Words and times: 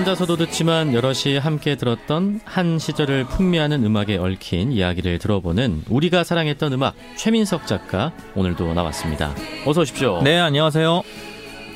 혼자서도 0.00 0.36
듣지만 0.36 0.94
여럿이 0.94 1.36
함께 1.36 1.76
들었던 1.76 2.40
한 2.46 2.78
시절을 2.78 3.24
풍미하는 3.24 3.84
음악에 3.84 4.16
얽힌 4.16 4.72
이야기를 4.72 5.18
들어보는 5.18 5.84
우리가 5.90 6.24
사랑했던 6.24 6.72
음악 6.72 6.94
최민석 7.18 7.66
작가 7.66 8.10
오늘도 8.34 8.72
나왔습니다. 8.72 9.34
어서 9.66 9.82
오십시오. 9.82 10.22
네, 10.22 10.38
안녕하세요. 10.40 11.02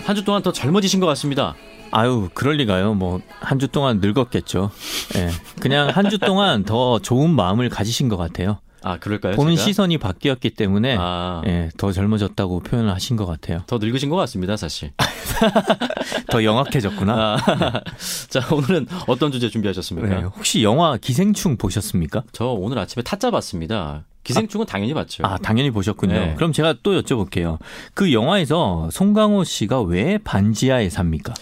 한 0.06 0.16
주 0.16 0.24
동안 0.24 0.41
더 0.42 0.52
젊어지신 0.52 1.01
것 1.01 1.06
같습니다. 1.09 1.55
아유, 1.91 2.30
그럴 2.32 2.56
리가요. 2.56 2.95
뭐, 2.95 3.20
한 3.41 3.59
주 3.59 3.68
동안 3.68 4.01
늙었겠죠. 4.01 4.70
예. 5.16 5.29
그냥 5.60 5.91
한 5.91 6.09
주 6.09 6.18
동안 6.18 6.65
더 6.65 6.98
좋은 7.01 7.29
마음을 7.29 7.68
가지신 7.68 8.09
것 8.09 8.16
같아요. 8.16 8.59
아 8.84 8.98
그럴까요? 8.98 9.34
보는 9.34 9.56
제가? 9.56 9.65
시선이 9.65 9.98
바뀌었기 9.98 10.51
때문에, 10.51 10.97
아, 10.98 11.43
예, 11.47 11.70
더 11.77 11.91
젊어졌다고 11.91 12.61
표현을 12.61 12.93
하신 12.93 13.16
것 13.16 13.27
같아요. 13.27 13.62
더 13.66 13.79
늙으신 13.79 14.10
것 14.10 14.16
같습니다, 14.16 14.57
사실. 14.57 14.93
더 16.30 16.45
영악해졌구나. 16.45 17.37
아, 17.37 17.80
자 18.29 18.47
오늘은 18.55 18.87
어떤 19.07 19.33
주제 19.33 19.48
준비하셨습니까? 19.48 20.09
네, 20.09 20.23
혹시 20.23 20.62
영화 20.62 20.97
기생충 20.98 21.57
보셨습니까? 21.57 22.23
저 22.33 22.47
오늘 22.47 22.79
아침에 22.79 23.02
타짜 23.02 23.30
봤습니다. 23.30 24.05
기생충은 24.23 24.66
당연히 24.66 24.95
봤죠. 24.95 25.24
아, 25.24 25.37
당연히 25.38 25.71
보셨군요. 25.71 26.15
네. 26.15 26.35
그럼 26.35 26.52
제가 26.52 26.74
또 26.82 27.01
여쭤볼게요. 27.01 27.59
그 27.93 28.12
영화에서 28.12 28.88
송강호 28.90 29.45
씨가 29.45 29.82
왜 29.82 30.18
반지하에 30.18 30.88
삽니까? 30.88 31.35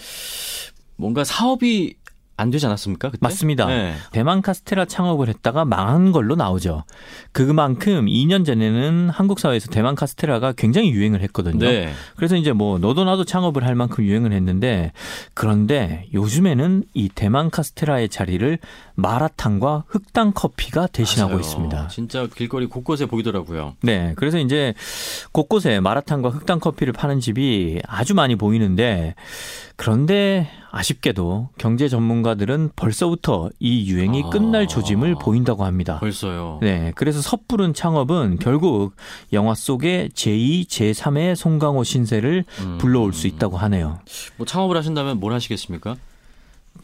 뭔가 0.97 1.25
사업이 1.25 1.95
안 2.37 2.51
되지 2.51 2.67
않았습니까? 2.67 3.11
그때? 3.11 3.19
맞습니다. 3.21 3.67
네. 3.67 3.95
대만 4.11 4.43
카스테라 4.43 4.87
창업을 4.87 5.29
했다가 5.29 5.65
망한 5.65 6.13
걸로 6.13 6.35
나오죠. 6.35 6.85
그만큼 7.33 8.07
2년 8.07 8.45
전에는 8.45 9.11
한국 9.11 9.39
사회에서 9.39 9.69
대만 9.69 9.95
카스테라가 9.95 10.53
굉장히 10.53 10.91
유행을 10.91 11.21
했거든요. 11.23 11.59
네. 11.59 11.93
그래서 12.17 12.37
이제 12.37 12.53
뭐 12.53 12.79
너도 12.79 13.05
나도 13.05 13.25
창업을 13.25 13.65
할 13.65 13.75
만큼 13.75 14.05
유행을 14.05 14.33
했는데 14.33 14.93
그런데 15.35 16.07
요즘에는 16.15 16.85
이 16.95 17.09
대만 17.09 17.51
카스테라의 17.51 18.09
자리를 18.09 18.59
마라탕과 18.95 19.85
흑당 19.89 20.33
커피가 20.35 20.87
대신하고 20.87 21.31
맞아요. 21.31 21.41
있습니다. 21.41 21.89
진짜 21.89 22.27
길거리 22.27 22.67
곳곳에 22.67 23.07
보이더라고요. 23.07 23.75
네. 23.83 24.13
그래서 24.17 24.39
이제 24.39 24.75
곳곳에 25.33 25.81
마라탕과 25.81 26.31
흑당 26.31 26.61
커피를 26.61 26.93
파는 26.93 27.21
집이 27.21 27.81
아주 27.87 28.15
많이 28.15 28.37
보이는데 28.37 29.15
그런데 29.77 30.49
아쉽게도 30.71 31.51
경제 31.59 31.89
전문가들은 31.89 32.71
벌써부터 32.77 33.51
이 33.59 33.91
유행이 33.91 34.25
아. 34.27 34.31
끝날 34.31 34.67
조짐을 34.67 35.17
보인다고 35.21 35.65
합니다. 35.65 35.99
벌써요. 35.99 36.59
네. 36.63 36.93
그래서 36.95 37.21
섣부른 37.21 37.75
창업은 37.75 38.39
결국 38.39 38.95
영화 39.33 39.55
속의 39.55 40.11
제2, 40.11 40.67
제3의 40.67 41.35
송강호 41.35 41.85
신세를 41.85 42.45
음. 42.61 42.79
불러올 42.79 43.13
수 43.13 43.27
있다고 43.27 43.57
하네요. 43.59 44.01
뭐 44.37 44.47
창업을 44.47 44.77
하신다면 44.77 45.21
뭘 45.21 45.33
하시겠습니까? 45.33 45.97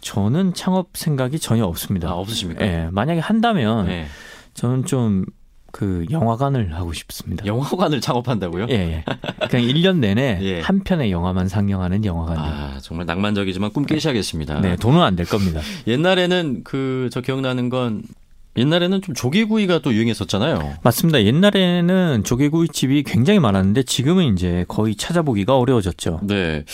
저는 0.01 0.55
창업 0.55 0.91
생각이 0.95 1.39
전혀 1.39 1.65
없습니다. 1.65 2.09
아 2.09 2.13
없으십니까? 2.13 2.65
예, 2.67 2.89
만약에 2.93 3.21
한다면 3.21 3.87
네. 3.87 4.07
저는 4.55 4.85
좀 4.85 5.25
그 5.71 6.07
영화관을 6.11 6.75
하고 6.75 6.95
싶습니다. 6.95 7.45
영화관을 7.45 8.01
창업한다고요? 8.01 8.67
예, 8.71 8.75
예. 8.75 9.05
그냥 9.51 9.67
1년 9.67 9.99
내내 9.99 10.39
예. 10.43 10.61
한 10.61 10.81
편의 10.83 11.13
영화만 11.13 11.47
상영하는 11.47 12.07
영화관이요. 12.07 12.43
아 12.43 12.79
정말 12.81 13.05
낭만적이지만 13.05 13.73
꿈 13.73 13.85
깨셔야겠습니다. 13.85 14.61
네, 14.63 14.77
돈은 14.77 15.01
안 15.03 15.14
될 15.14 15.27
겁니다. 15.27 15.61
옛날에는 15.87 16.64
그 16.64 17.11
저 17.13 17.20
기억나는 17.20 17.69
건 17.69 18.03
옛날에는 18.57 19.03
좀 19.03 19.14
조개구이가 19.14 19.81
또 19.81 19.92
유행했었잖아요. 19.92 20.79
맞습니다. 20.83 21.23
옛날에는 21.23 22.25
조개구이 22.25 22.69
집이 22.69 23.03
굉장히 23.05 23.39
많았는데 23.39 23.83
지금은 23.85 24.33
이제 24.33 24.64
거의 24.69 24.97
찾아보기가 24.97 25.57
어려워졌죠. 25.58 26.20
네. 26.23 26.64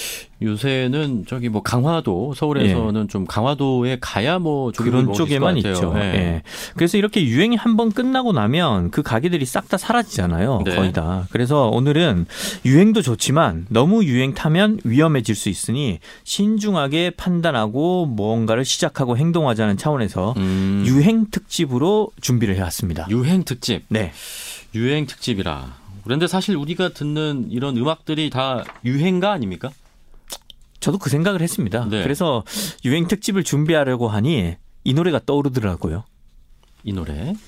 요새는 0.45 1.25
저기 1.29 1.49
뭐 1.49 1.63
강화도 1.63 2.35
서울에서는 2.35 3.09
좀 3.09 3.27
강화도에 3.27 3.99
가야 4.01 4.39
뭐 4.39 4.71
그런 4.77 5.13
쪽에만. 5.13 5.57
있죠. 5.59 5.93
네. 5.95 6.01
예. 6.01 6.43
그래서 6.77 6.97
이렇게 6.99 7.25
유행이 7.25 7.57
한 7.57 7.75
번 7.77 7.91
끝나고 7.91 8.33
나면 8.33 8.91
그 8.93 9.03
가게들이 9.03 9.45
싹 9.47 9.69
다 9.69 9.77
사라지잖아요. 9.77 10.63
네. 10.65 10.77
거의 10.77 10.93
다. 10.93 11.27
그래서 11.31 11.69
오늘은 11.69 12.27
유행도 12.65 13.03
좋지만 13.03 13.67
너무 13.69 14.05
유행 14.05 14.35
타면 14.35 14.79
위험해질 14.85 15.35
수 15.35 15.49
있으니 15.49 15.99
신중하게 16.25 17.11
판단하고 17.17 18.07
뭔가를 18.07 18.65
시작하고 18.65 19.17
행동하자는 19.17 19.77
차원에서 19.77 20.35
음, 20.37 20.85
유행 20.87 21.27
특집으로 21.31 22.11
준비를 22.21 22.57
해왔습니다. 22.57 23.07
유행 23.11 23.43
특집. 23.45 23.83
네. 23.89 24.13
유행 24.75 25.07
특집이라. 25.07 25.75
그런데 26.05 26.27
사실 26.27 26.55
우리가 26.57 26.91
듣는 26.91 27.47
이런 27.51 27.77
음악들이 27.77 28.29
다 28.29 28.63
유행가 28.85 29.33
아닙니까? 29.33 29.71
저도 30.85 30.99
그 30.99 31.09
생각을 31.09 31.41
했습니다. 31.41 31.87
네. 31.89 32.03
그래서 32.03 32.45
유행 32.85 33.09
특집을 33.09 33.43
준비하려고 33.43 34.09
하니 34.09 34.57
이 34.85 34.93
노래가 34.93 35.19
떠오르더라고요. 35.25 36.05
이 36.83 36.93
노래. 36.93 37.33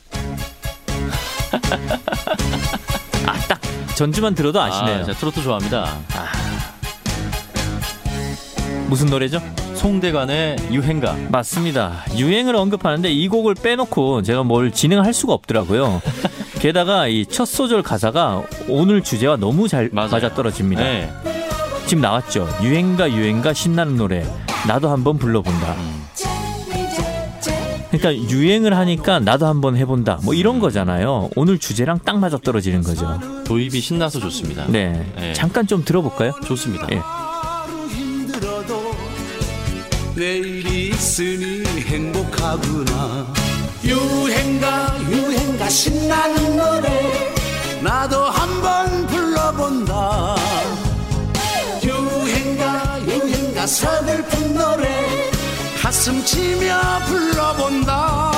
아, 3.27 3.39
딱 3.47 3.61
전주만 3.95 4.35
들어도 4.35 4.63
아시네요. 4.63 5.01
아, 5.01 5.05
제가 5.05 5.19
트로트 5.19 5.43
좋아합니다. 5.43 5.99
무슨 8.89 9.09
노래죠? 9.09 9.43
송대관의 9.75 10.57
유행가. 10.73 11.15
맞습니다. 11.29 12.05
유행을 12.17 12.57
언급하는데 12.57 13.11
이 13.13 13.29
곡을 13.29 13.55
빼놓고 13.57 14.23
제가 14.23 14.45
뭘 14.45 14.71
진행할 14.71 15.13
수가 15.13 15.35
없더라고요. 15.35 16.01
게다가 16.59 17.07
이 17.07 17.27
첫 17.27 17.45
소절 17.45 17.83
가사가 17.83 18.45
오늘 18.69 19.03
주제와 19.03 19.37
너무 19.37 19.69
잘 19.69 19.91
맞아요. 19.93 20.11
맞아 20.13 20.33
떨어집니다. 20.33 20.83
네. 20.83 21.13
지금 21.87 22.01
나왔죠. 22.03 22.49
유행가 22.63 23.11
유행가 23.11 23.53
신나는 23.53 23.97
노래. 23.97 24.27
나도 24.67 24.89
한번 24.89 25.19
불러본다. 25.19 25.73
음. 25.75 26.07
그러니까 27.91 28.29
유행을 28.31 28.77
하니까 28.77 29.21
나도 29.21 29.47
한번 29.47 29.77
해본다. 29.77 30.19
뭐 30.25 30.35
이런 30.35 30.59
거잖아요. 30.59 31.31
오늘 31.37 31.59
주제랑 31.59 32.01
딱 32.05 32.19
맞아 32.19 32.37
떨어지는 32.39 32.83
거죠. 32.83 33.21
도입이 33.45 33.81
신나서 33.81 34.19
좋습니다. 34.19 34.67
네. 34.69 35.07
네. 35.17 35.33
잠깐 35.33 35.67
좀 35.67 35.85
들어볼까요? 35.85 36.33
좋습니다. 36.45 36.89
예. 36.91 37.01
힘들어도 37.95 38.95
내일이 40.17 40.89
있으니 40.89 41.65
행복하구나 41.65 43.33
유행가 43.85 44.99
유행가 45.09 45.69
신나는 45.69 46.57
노래 46.57 47.33
나도 47.83 48.25
한번 48.25 49.07
가 53.67 53.69
서글픈 53.69 54.55
노래 54.55 54.87
가슴 55.83 56.25
치며 56.25 56.79
불러본다 57.07 58.33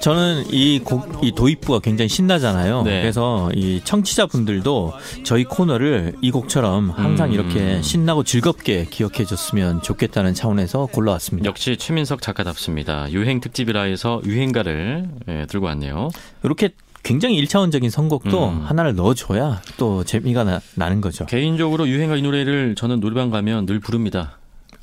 저는 0.00 0.44
이 0.50 0.80
곡, 0.82 1.22
이 1.22 1.32
도입부가 1.32 1.80
굉장히 1.80 2.08
신나잖아요. 2.08 2.84
네. 2.84 3.02
그래서 3.02 3.50
이 3.52 3.82
청취자분들도 3.84 4.94
저희 5.24 5.44
코너를 5.44 6.14
이 6.22 6.30
곡처럼 6.30 6.88
항상 6.88 7.28
음. 7.28 7.34
이렇게 7.34 7.82
신나고 7.82 8.24
즐겁게 8.24 8.86
기억해 8.86 9.26
줬으면 9.26 9.82
좋겠다는 9.82 10.32
차원에서 10.32 10.86
골라왔습니다. 10.86 11.46
역시 11.46 11.76
최민석 11.76 12.22
작가답습니다. 12.22 13.12
유행 13.12 13.40
특집이라 13.40 13.82
해서 13.82 14.22
유행가를 14.24 15.06
예, 15.28 15.46
들고 15.46 15.66
왔네요. 15.66 16.08
이렇게 16.44 16.70
굉장히 17.02 17.42
1차원적인 17.44 17.90
선곡도 17.90 18.48
음. 18.48 18.60
하나를 18.64 18.94
넣어줘야 18.94 19.62
또 19.76 20.04
재미가 20.04 20.44
나, 20.74 20.88
는 20.90 21.00
거죠. 21.00 21.26
개인적으로 21.26 21.88
유행가 21.88 22.16
이 22.16 22.22
노래를 22.22 22.74
저는 22.74 23.00
노래방 23.00 23.30
가면 23.30 23.66
늘 23.66 23.80
부릅니다. 23.80 24.36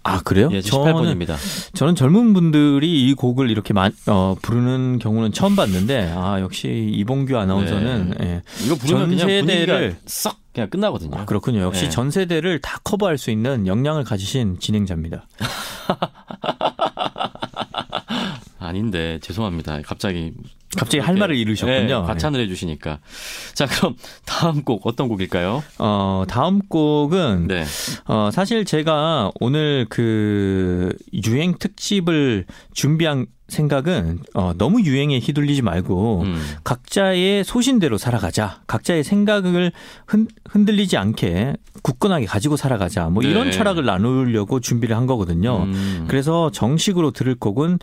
아, 0.03 0.21
그래요? 0.21 0.47
예, 0.53 0.61
저는, 0.61 0.93
18번입니다. 0.93 1.35
저는 1.73 1.95
젊은 1.95 2.33
분들이 2.33 3.09
이 3.09 3.13
곡을 3.13 3.49
이렇게 3.51 3.73
마, 3.73 3.89
어, 4.05 4.35
부르는 4.41 4.99
경우는 4.99 5.33
처음 5.33 5.57
봤는데, 5.57 6.13
아, 6.15 6.39
역시 6.39 6.89
이봉규 6.93 7.37
아나운서는, 7.37 8.13
예. 8.21 8.41
이거 8.65 8.75
부르면 8.75 9.17
전 9.17 9.27
세대를- 9.27 9.97
썩 10.05 10.37
그냥 10.53 10.69
끝나거든요. 10.69 11.17
아, 11.17 11.25
그렇군요. 11.25 11.59
역시 11.59 11.83
네. 11.83 11.89
전 11.89 12.09
세대를 12.09 12.61
다 12.61 12.79
커버할 12.85 13.17
수 13.17 13.31
있는 13.31 13.67
역량을 13.67 14.05
가지신 14.05 14.59
진행자입니다. 14.59 15.27
아닌데 18.77 19.19
죄송합니다. 19.21 19.81
갑자기 19.83 20.33
갑자기 20.77 20.99
할 20.99 21.15
말을 21.15 21.35
잃으셨군요. 21.35 22.01
네, 22.01 22.07
과찬을 22.07 22.39
해주시니까. 22.41 22.99
자 23.53 23.65
그럼 23.65 23.95
다음 24.25 24.63
곡 24.63 24.85
어떤 24.85 25.07
곡일까요? 25.07 25.63
어, 25.79 26.23
다음 26.27 26.59
곡은 26.59 27.47
네. 27.47 27.65
어, 28.05 28.29
사실 28.31 28.65
제가 28.65 29.31
오늘 29.39 29.87
그 29.89 30.95
유행 31.25 31.57
특집을 31.57 32.45
준비한 32.73 33.25
생각은 33.47 34.19
어, 34.33 34.53
너무 34.57 34.81
유행에 34.81 35.19
휘둘리지 35.19 35.61
말고 35.61 36.21
음. 36.23 36.41
각자의 36.63 37.43
소신대로 37.43 37.97
살아가자. 37.97 38.61
각자의 38.67 39.03
생각을 39.03 39.71
흔, 40.05 40.27
흔들리지 40.49 40.97
않게 40.97 41.55
굳건하게 41.81 42.25
가지고 42.25 42.57
살아가자. 42.57 43.09
뭐 43.09 43.23
네. 43.23 43.29
이런 43.29 43.51
철학을 43.51 43.85
나누려고 43.85 44.59
준비를 44.59 44.95
한 44.95 45.05
거거든요. 45.05 45.63
음. 45.63 46.05
그래서 46.07 46.51
정식으로 46.51 47.11
들을 47.11 47.35
곡은 47.35 47.79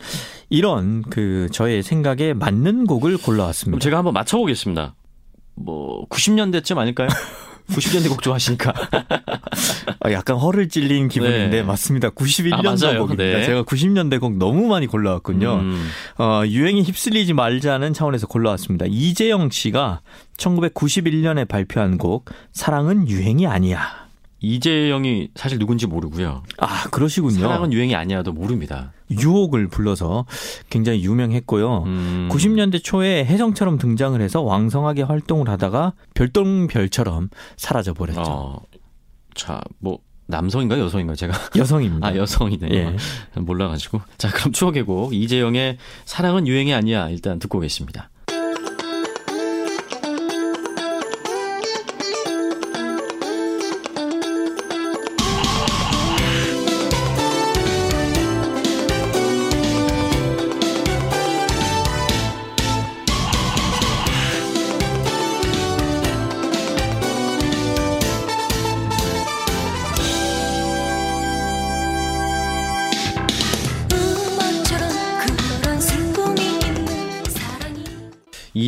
이런 0.49 1.01
그 1.09 1.47
저의 1.51 1.81
생각에 1.81 2.33
맞는 2.33 2.85
곡을 2.85 3.17
골라왔습니다. 3.17 3.81
제가 3.81 3.97
한번 3.97 4.13
맞춰보겠습니다. 4.13 4.95
뭐 5.55 6.07
90년대쯤 6.09 6.77
아닐까요? 6.77 7.07
90년대 7.69 8.09
곡 8.09 8.21
좋아하시니까. 8.21 8.73
아, 9.99 10.11
약간 10.11 10.37
허를 10.37 10.69
찔린 10.69 11.07
기분인데 11.07 11.57
네. 11.57 11.63
맞습니다. 11.63 12.09
91년도 12.09 12.85
아. 12.85 12.97
곡입니다. 12.99 13.23
네. 13.23 13.45
제가 13.45 13.63
90년대 13.63 14.19
곡 14.19 14.37
너무 14.37 14.67
많이 14.67 14.87
골라왔군요. 14.87 15.53
음. 15.55 15.89
어, 16.17 16.43
유행에 16.45 16.81
휩쓸리지 16.81 17.33
말자는 17.33 17.93
차원에서 17.93 18.27
골라왔습니다. 18.27 18.85
이재영 18.89 19.49
씨가 19.49 20.01
1991년에 20.37 21.47
발표한 21.47 21.97
곡 21.97 22.25
사랑은 22.51 23.07
유행이 23.07 23.47
아니야. 23.47 24.05
이재영이 24.41 25.29
사실 25.35 25.57
누군지 25.57 25.87
모르고요. 25.87 26.43
아 26.59 26.83
그러시군요. 26.91 27.39
사랑은 27.39 27.73
유행이 27.73 27.95
아니야도 27.95 28.31
모릅니다. 28.31 28.91
유혹을 29.11 29.67
불러서 29.67 30.25
굉장히 30.69 31.03
유명했고요. 31.03 31.83
음. 31.83 32.29
90년대 32.31 32.83
초에 32.83 33.25
혜성처럼 33.25 33.77
등장을 33.77 34.19
해서 34.21 34.41
왕성하게 34.41 35.03
활동을 35.03 35.49
하다가 35.49 35.93
별똥별처럼 36.13 37.29
사라져 37.57 37.93
버렸죠. 37.93 38.21
어, 38.21 38.61
자, 39.35 39.61
뭐 39.79 39.99
남성인가요, 40.27 40.83
여성인가요? 40.85 41.15
제가 41.15 41.33
여성입니다. 41.55 42.07
아 42.07 42.15
여성이네요. 42.15 42.73
예. 42.73 42.95
몰라가지고 43.39 44.01
자 44.17 44.29
그럼 44.31 44.53
추억의 44.53 44.83
곡 44.83 45.13
이재영의 45.13 45.77
사랑은 46.05 46.47
유행이 46.47 46.73
아니야 46.73 47.09
일단 47.09 47.37
듣고 47.37 47.59
계십니다. 47.59 48.09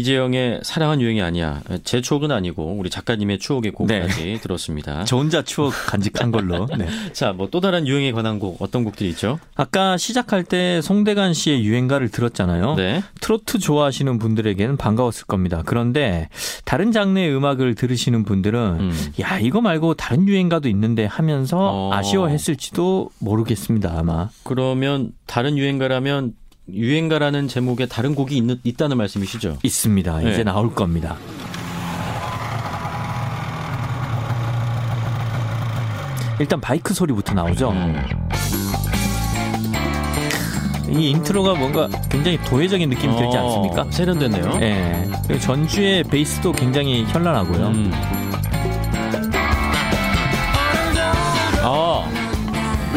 이재영의 0.08 0.62
사랑은 0.64 1.02
유행이 1.02 1.22
아니야. 1.22 1.62
제 1.84 2.00
추억은 2.00 2.32
아니고 2.32 2.76
우리 2.78 2.90
작가님의 2.90 3.40
추억의 3.40 3.72
곡까지 3.72 4.24
네. 4.24 4.40
들었습니다. 4.40 5.04
저 5.06 5.18
혼자 5.18 5.42
추억 5.42 5.74
간직한 5.88 6.32
걸로. 6.32 6.66
네. 6.78 6.88
자, 7.14 7.34
뭐 7.34 7.48
또 7.50 7.62
다른 7.62 7.88
유행에 7.88 8.12
관한 8.12 8.40
곡 8.40 8.62
어떤 8.62 8.84
곡들이 8.84 9.10
있죠? 9.12 9.40
아까 9.56 9.98
시작할 9.98 10.44
때 10.44 10.82
송대관 10.82 11.34
씨의 11.34 11.64
유행가를 11.64 12.10
들었잖아요. 12.10 12.76
네. 12.76 13.02
트로트 13.22 13.60
좋아하시는 13.60 14.20
분들에게는 14.20 14.78
반가웠을 14.78 15.26
겁니다. 15.26 15.64
그런데 15.66 16.30
다른 16.66 16.92
장르의 16.92 17.34
음악을 17.34 17.76
들으시는 17.76 18.24
분들은 18.26 18.60
음. 18.80 19.12
야 19.22 19.40
이거 19.40 19.62
말고 19.62 19.94
다른 19.96 20.28
유행가도 20.28 20.68
있는데 20.70 21.06
하면서 21.06 21.58
어. 21.58 21.94
아쉬워했을지도 21.94 23.10
모르겠습니다. 23.20 23.94
아마 23.98 24.30
그러면 24.44 25.14
다른 25.26 25.58
유행가라면 25.58 26.34
유행가라는 26.72 27.48
제목에 27.48 27.86
다른 27.86 28.14
곡이 28.14 28.36
있는, 28.36 28.60
있다는 28.64 28.98
말씀이시죠? 28.98 29.58
있습니다. 29.64 30.20
네. 30.20 30.32
이제 30.32 30.44
나올 30.44 30.74
겁니다. 30.74 31.16
일단 36.40 36.62
바이크 36.62 36.94
소리부터 36.94 37.34
나오죠. 37.34 37.72
음. 37.72 37.96
이 40.90 41.10
인트로가 41.10 41.56
뭔가 41.56 41.90
굉장히 42.10 42.38
도회적인 42.44 42.90
느낌이 42.90 43.16
들지 43.18 43.38
어, 43.38 43.46
않습니까? 43.46 43.92
세련됐네요. 43.92 44.60
예. 44.62 45.10
그리고 45.26 45.42
전주의 45.42 46.04
베이스도 46.04 46.52
굉장히 46.52 47.04
현란하고요. 47.06 47.68
음. 47.68 47.92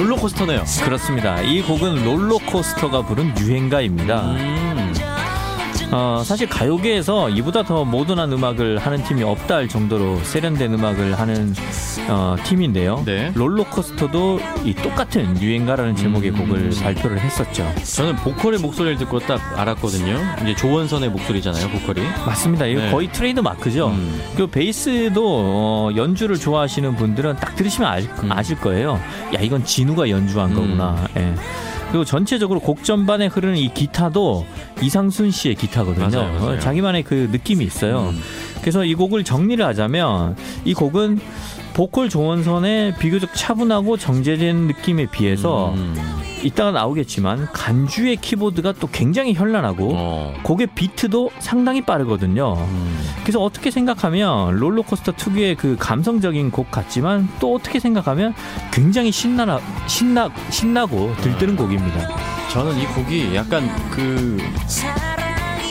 롤러코스터네요. 0.00 0.64
그렇습니다. 0.82 1.42
이 1.42 1.60
곡은 1.60 2.04
롤러코스터가 2.04 3.02
부른 3.02 3.36
유행가입니다. 3.38 4.30
음. 4.32 5.09
어, 5.92 6.22
사실 6.24 6.48
가요계에서 6.48 7.30
이보다 7.30 7.62
더 7.64 7.84
모던한 7.84 8.32
음악을 8.32 8.78
하는 8.78 9.02
팀이 9.04 9.22
없다 9.22 9.56
할 9.56 9.68
정도로 9.68 10.18
세련된 10.22 10.74
음악을 10.74 11.18
하는 11.18 11.54
어, 12.08 12.36
팀인데요. 12.44 13.02
네. 13.04 13.32
롤러코스터도 13.34 14.40
이 14.64 14.74
똑같은 14.74 15.40
유행가라는 15.40 15.96
제목의 15.96 16.30
음. 16.30 16.38
곡을 16.38 16.70
발표를 16.82 17.18
했었죠. 17.18 17.66
저는 17.96 18.16
보컬의 18.16 18.60
목소리를 18.60 18.98
듣고 18.98 19.18
딱 19.20 19.40
알았거든요. 19.58 20.18
이제 20.42 20.54
조원선의 20.54 21.10
목소리잖아요, 21.10 21.68
보컬이. 21.70 22.00
맞습니다. 22.24 22.66
이거 22.66 22.82
네. 22.82 22.90
거의 22.90 23.10
트레이드 23.10 23.40
마크죠. 23.40 23.88
음. 23.88 24.20
그 24.36 24.46
베이스도 24.46 25.22
어, 25.26 25.90
연주를 25.96 26.36
좋아하시는 26.36 26.96
분들은 26.96 27.36
딱 27.36 27.56
들으시면 27.56 27.90
알, 27.90 28.02
음. 28.02 28.30
아실 28.32 28.58
거예요. 28.58 29.00
야 29.34 29.40
이건 29.40 29.64
진우가 29.64 30.08
연주한 30.08 30.50
음. 30.50 30.54
거구나. 30.54 31.08
예. 31.16 31.34
그리고 31.90 32.04
전체적으로 32.04 32.60
곡 32.60 32.84
전반에 32.84 33.26
흐르는 33.26 33.56
이 33.56 33.74
기타도 33.74 34.46
이상순 34.80 35.32
씨의 35.32 35.56
기타거든요. 35.56 36.08
맞아요, 36.08 36.32
맞아요. 36.32 36.56
어, 36.56 36.58
자기만의 36.58 37.02
그 37.02 37.28
느낌이 37.32 37.64
있어요. 37.64 38.10
음. 38.14 38.20
그래서 38.60 38.84
이 38.84 38.94
곡을 38.94 39.24
정리를 39.24 39.64
하자면 39.64 40.36
이 40.64 40.72
곡은 40.72 41.18
보컬 41.80 42.10
조원선의 42.10 42.96
비교적 42.96 43.30
차분하고 43.34 43.96
정제된 43.96 44.66
느낌에 44.66 45.06
비해서 45.06 45.72
음. 45.72 45.96
이따가 46.44 46.72
나오겠지만 46.72 47.46
간주의 47.54 48.16
키보드가 48.16 48.74
또 48.74 48.86
굉장히 48.86 49.32
현란하고 49.32 49.92
어. 49.94 50.34
곡의 50.42 50.68
비트도 50.74 51.30
상당히 51.38 51.80
빠르거든요. 51.80 52.52
음. 52.58 52.98
그래서 53.22 53.40
어떻게 53.40 53.70
생각하면 53.70 54.56
롤러코스터 54.56 55.12
특유의 55.12 55.54
그 55.54 55.76
감성적인 55.78 56.50
곡 56.50 56.70
같지만 56.70 57.30
또 57.40 57.54
어떻게 57.54 57.80
생각하면 57.80 58.34
굉장히 58.70 59.10
신나나 59.10 59.58
신나 59.86 60.28
신나고 60.50 61.16
들뜨는 61.22 61.56
곡입니다. 61.56 62.10
저는 62.52 62.76
이 62.78 62.84
곡이 62.88 63.34
약간 63.34 63.66
그 63.90 64.36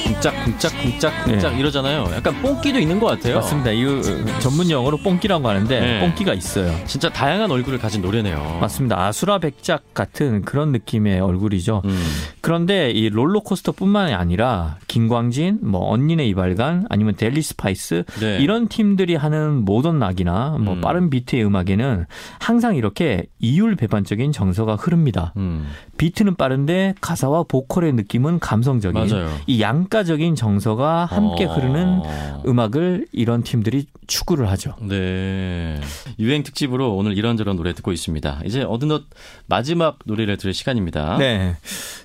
쿵짝 0.09 0.33
쿵짝 0.43 0.71
쿵짝 0.81 1.23
쿵짝 1.25 1.53
네. 1.53 1.59
이러잖아요. 1.59 2.05
약간 2.15 2.41
뽕기도 2.41 2.79
있는 2.79 2.99
것 2.99 3.05
같아요. 3.05 3.35
맞습니다. 3.35 3.69
이거 3.69 4.01
전문 4.39 4.69
용어로 4.69 4.97
뽕기라고 4.97 5.47
하는데 5.47 5.79
네. 5.79 5.99
뽕기가 5.99 6.33
있어요. 6.33 6.75
진짜 6.85 7.09
다양한 7.09 7.51
얼굴을 7.51 7.77
가진 7.77 8.01
노래네요. 8.01 8.57
맞습니다. 8.59 8.99
아수라 8.99 9.37
백작 9.37 9.93
같은 9.93 10.41
그런 10.41 10.71
느낌의 10.71 11.19
얼굴이죠. 11.19 11.83
음. 11.85 12.03
그런데 12.41 12.89
이 12.89 13.09
롤러코스터뿐만이 13.09 14.13
아니라 14.15 14.77
김광진, 14.87 15.59
뭐 15.61 15.91
언니네 15.91 16.25
이발관, 16.25 16.87
아니면 16.89 17.15
델리 17.15 17.43
스파이스 17.43 18.03
네. 18.19 18.39
이런 18.39 18.67
팀들이 18.67 19.15
하는 19.15 19.63
모던 19.63 19.99
락이나 19.99 20.57
뭐 20.59 20.73
음. 20.73 20.81
빠른 20.81 21.11
비트의 21.11 21.45
음악에는 21.45 22.05
항상 22.39 22.75
이렇게 22.75 23.27
이율 23.37 23.75
배반적인 23.75 24.31
정서가 24.31 24.75
흐릅니다. 24.75 25.33
음. 25.37 25.67
비트는 25.97 26.35
빠른데 26.35 26.95
가사와 27.01 27.43
보컬의 27.43 27.93
느낌은 27.93 28.39
감성적인 28.39 29.07
맞아요. 29.07 29.29
이 29.45 29.61
양가 29.61 29.98
적인 30.03 30.35
정서가 30.35 31.05
함께 31.05 31.45
어. 31.45 31.53
흐르는 31.53 32.01
음악을 32.45 33.07
이런 33.11 33.43
팀들이 33.43 33.85
추구를 34.07 34.49
하죠. 34.51 34.75
네. 34.81 35.79
유행 36.17 36.43
특집으로 36.43 36.95
오늘 36.95 37.17
이런저런 37.17 37.55
노래 37.55 37.73
듣고 37.73 37.91
있습니다. 37.91 38.41
이제 38.45 38.63
어느덧 38.67 39.03
마지막 39.47 39.99
노래를 40.05 40.37
들을 40.37 40.53
시간입니다. 40.53 41.17
네. 41.17 41.55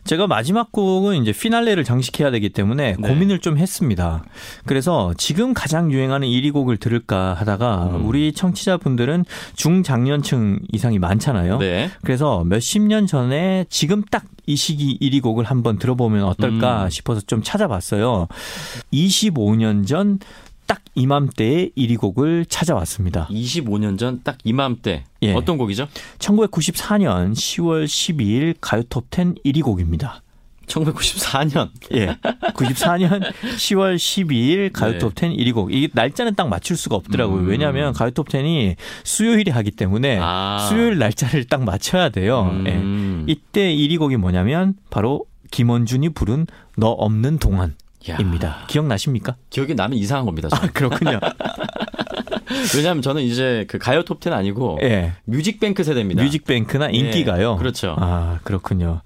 제가 0.04 0.26
마지막 0.26 0.70
곡은 0.70 1.22
이제 1.22 1.32
피날레를 1.32 1.84
장식해야 1.84 2.30
되기 2.30 2.50
때문에 2.50 2.96
네. 2.98 3.08
고민을 3.08 3.38
좀 3.38 3.56
했습니다. 3.56 4.22
그래서 4.66 5.14
지금 5.16 5.54
가장 5.54 5.90
유행하는 5.90 6.28
1위 6.28 6.52
곡을 6.52 6.76
들을까 6.76 7.34
하다가 7.34 7.96
음. 7.96 8.06
우리 8.06 8.32
청취자분들은 8.32 9.24
중장년층 9.56 10.60
이상이 10.72 10.98
많잖아요. 10.98 11.58
네. 11.58 11.90
그래서 12.02 12.44
몇십 12.44 12.82
년 12.82 13.06
전에 13.06 13.64
지금 13.68 14.02
딱 14.04 14.24
이 14.46 14.56
시기 14.56 14.98
1위 14.98 15.22
곡을 15.22 15.44
한번 15.44 15.78
들어보면 15.78 16.24
어떨까 16.24 16.84
음. 16.84 16.90
싶어서 16.90 17.22
좀 17.22 17.42
찾아봤어요. 17.42 17.83
25년 18.92 19.86
전 19.86 20.18
딱 20.66 20.80
이맘때의 20.94 21.72
1위 21.76 21.98
곡을 21.98 22.46
찾아왔습니다. 22.46 23.28
25년 23.30 23.98
전 23.98 24.22
딱 24.24 24.38
이맘때 24.44 25.04
예. 25.22 25.34
어떤 25.34 25.58
곡이죠? 25.58 25.88
1994년 26.18 27.32
10월 27.34 27.84
12일 27.84 28.54
가요톱 28.60 29.08
10 29.10 29.34
1위 29.44 29.62
곡입니다. 29.62 30.22
1994년. 30.66 31.68
예. 31.92 32.16
94년 32.54 33.20
10월 33.42 33.96
12일 33.96 34.72
가요톱 34.72 35.14
네. 35.16 35.28
10 35.28 35.36
1위 35.36 35.52
곡. 35.52 35.74
이 35.74 35.90
날짜는 35.92 36.34
딱 36.34 36.48
맞출 36.48 36.78
수가 36.78 36.96
없더라고요. 36.96 37.40
음. 37.40 37.48
왜냐하면 37.48 37.92
가요톱 37.92 38.28
10이 38.30 38.76
수요일에 39.04 39.52
하기 39.52 39.72
때문에 39.72 40.18
아. 40.22 40.66
수요일 40.70 40.96
날짜를 40.98 41.44
딱 41.44 41.62
맞춰야 41.64 42.08
돼요. 42.08 42.50
예. 42.66 42.70
음. 42.72 43.26
이때 43.28 43.70
1위 43.74 43.98
곡이 43.98 44.16
뭐냐면 44.16 44.74
바로 44.88 45.26
김원준이 45.50 46.10
부른 46.10 46.46
너 46.76 46.88
없는 46.88 47.38
동안입니다. 47.38 48.48
야. 48.48 48.66
기억나십니까? 48.68 49.36
기억이 49.50 49.74
나면 49.74 49.98
이상한 49.98 50.26
겁니다. 50.26 50.48
아, 50.52 50.66
그렇군요. 50.72 51.20
왜냐하면 52.76 53.02
저는 53.02 53.22
이제 53.22 53.64
그 53.68 53.78
가요 53.78 54.02
톱10 54.04 54.32
아니고 54.32 54.78
예. 54.82 55.12
뮤직뱅크 55.24 55.82
세대입니다. 55.84 56.22
뮤직뱅크나 56.22 56.88
인기가요. 56.90 57.54
예, 57.54 57.58
그렇죠. 57.58 57.94
아, 57.98 58.38
그렇군요. 58.42 59.00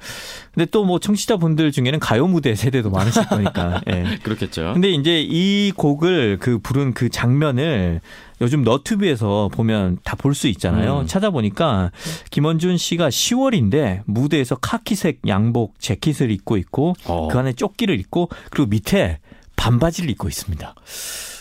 근데 0.55 0.67
또 0.71 0.85
뭐 0.85 0.99
청취자분들 0.99 1.71
중에는 1.73 1.99
가요 2.01 2.27
무대 2.27 2.55
세대도 2.55 2.91
많으실 2.91 3.27
거니까. 3.29 3.81
예. 3.89 4.19
그렇겠죠. 4.23 4.73
근데 4.75 4.91
이제 4.91 5.21
이 5.23 5.73
곡을 5.77 6.39
그 6.41 6.59
부른 6.59 6.95
그 6.95 7.09
장면을 7.11 8.01
요즘 8.41 8.63
너튜브에서 8.63 9.49
보면 9.53 9.99
다 10.05 10.17
볼 10.17 10.35
수 10.35 10.47
있잖아요. 10.49 11.01
음. 11.01 11.07
찾아보니까 11.07 11.91
김원준 12.31 12.77
씨가 12.77 13.09
10월인데 13.09 14.03
무대에서 14.07 14.55
카키색 14.57 15.21
양복 15.27 15.75
재킷을 15.81 16.31
입고 16.31 16.57
있고 16.57 16.95
어. 17.07 17.29
그 17.29 17.39
안에 17.39 17.53
조끼를 17.53 17.99
입고 18.01 18.29
그리고 18.51 18.69
밑에 18.71 19.19
반바지를 19.57 20.09
입고 20.11 20.29
있습니다. 20.29 20.75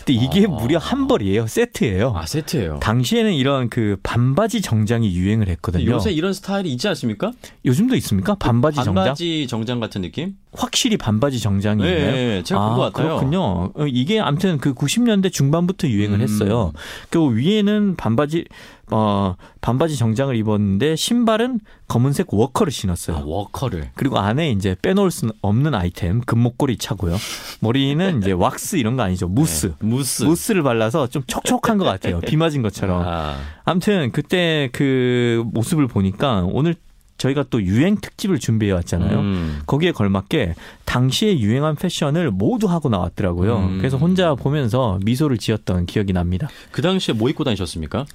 근데 0.07 0.13
이게 0.13 0.45
어. 0.45 0.49
무려 0.49 0.77
한 0.79 1.05
벌이에요. 1.07 1.47
세트예요. 1.47 2.13
아 2.15 2.25
세트예요. 2.25 2.79
당시에는 2.79 3.33
이런 3.33 3.69
그 3.69 3.97
반바지 4.03 4.61
정장이 4.61 5.13
유행을 5.13 5.49
했거든요. 5.49 5.91
요새 5.91 6.11
이런 6.11 6.31
스타일이 6.31 6.71
있지 6.71 6.87
않습니까? 6.87 7.33
요즘도 7.65 7.93
있습니까? 7.97 8.35
반바지 8.35 8.77
정장? 8.77 8.95
반바지 8.95 9.47
정장 9.47 9.81
같은 9.81 10.01
느낌? 10.01 10.35
확실히 10.53 10.95
반바지 10.95 11.41
정장이 11.41 11.83
네, 11.83 11.97
있나요? 11.97 12.11
네, 12.11 12.43
제가 12.43 12.69
본것 12.69 12.93
같아요. 12.93 13.07
그렇군요. 13.17 13.71
어, 13.75 13.85
이게 13.85 14.21
아무튼 14.21 14.57
그 14.59 14.73
90년대 14.73 15.31
중반부터 15.31 15.89
유행을 15.89 16.19
음. 16.19 16.21
했어요. 16.21 16.71
그 17.09 17.35
위에는 17.35 17.97
반바지 17.97 18.45
어 18.89 19.35
반바지 19.59 19.97
정장을 19.97 20.35
입었는데 20.37 20.95
신발은 20.95 21.59
검은색 21.87 22.33
워커를 22.33 22.71
신었어요. 22.71 23.17
아, 23.17 23.21
워커를. 23.25 23.91
그리고 23.95 24.17
안에 24.17 24.51
이제 24.51 24.75
빼놓을 24.81 25.11
수 25.11 25.29
없는 25.41 25.75
아이템 25.75 26.21
금목걸이 26.21 26.77
차고요. 26.77 27.17
머리는 27.59 28.19
이제 28.21 28.31
왁스 28.33 28.77
이런 28.77 28.95
거 28.95 29.03
아니죠. 29.03 29.27
무스. 29.27 29.67
네, 29.67 29.73
무스. 29.79 30.23
무스를 30.23 30.63
발라서 30.63 31.07
좀 31.07 31.23
촉촉한 31.27 31.77
것 31.77 31.83
같아요. 31.85 32.21
비 32.21 32.37
맞은 32.37 32.61
것처럼. 32.61 33.03
아, 33.05 33.37
아무튼 33.65 34.11
그때 34.11 34.69
그 34.71 35.43
모습을 35.47 35.87
보니까 35.87 36.45
오늘 36.49 36.75
저희가 37.17 37.45
또 37.49 37.61
유행 37.61 37.97
특집을 37.97 38.39
준비해 38.39 38.71
왔잖아요. 38.71 39.19
음. 39.19 39.59
거기에 39.65 39.91
걸맞게 39.91 40.55
당시에 40.85 41.39
유행한 41.39 41.75
패션을 41.75 42.31
모두 42.31 42.67
하고 42.67 42.89
나왔더라고요. 42.89 43.57
음. 43.57 43.77
그래서 43.79 43.97
혼자 43.97 44.35
보면서 44.35 44.99
미소를 45.03 45.37
지었던 45.37 45.85
기억이 45.85 46.13
납니다. 46.13 46.47
그 46.71 46.81
당시에 46.81 47.13
뭐 47.13 47.29
입고 47.29 47.43
다니셨습니까? 47.43 48.05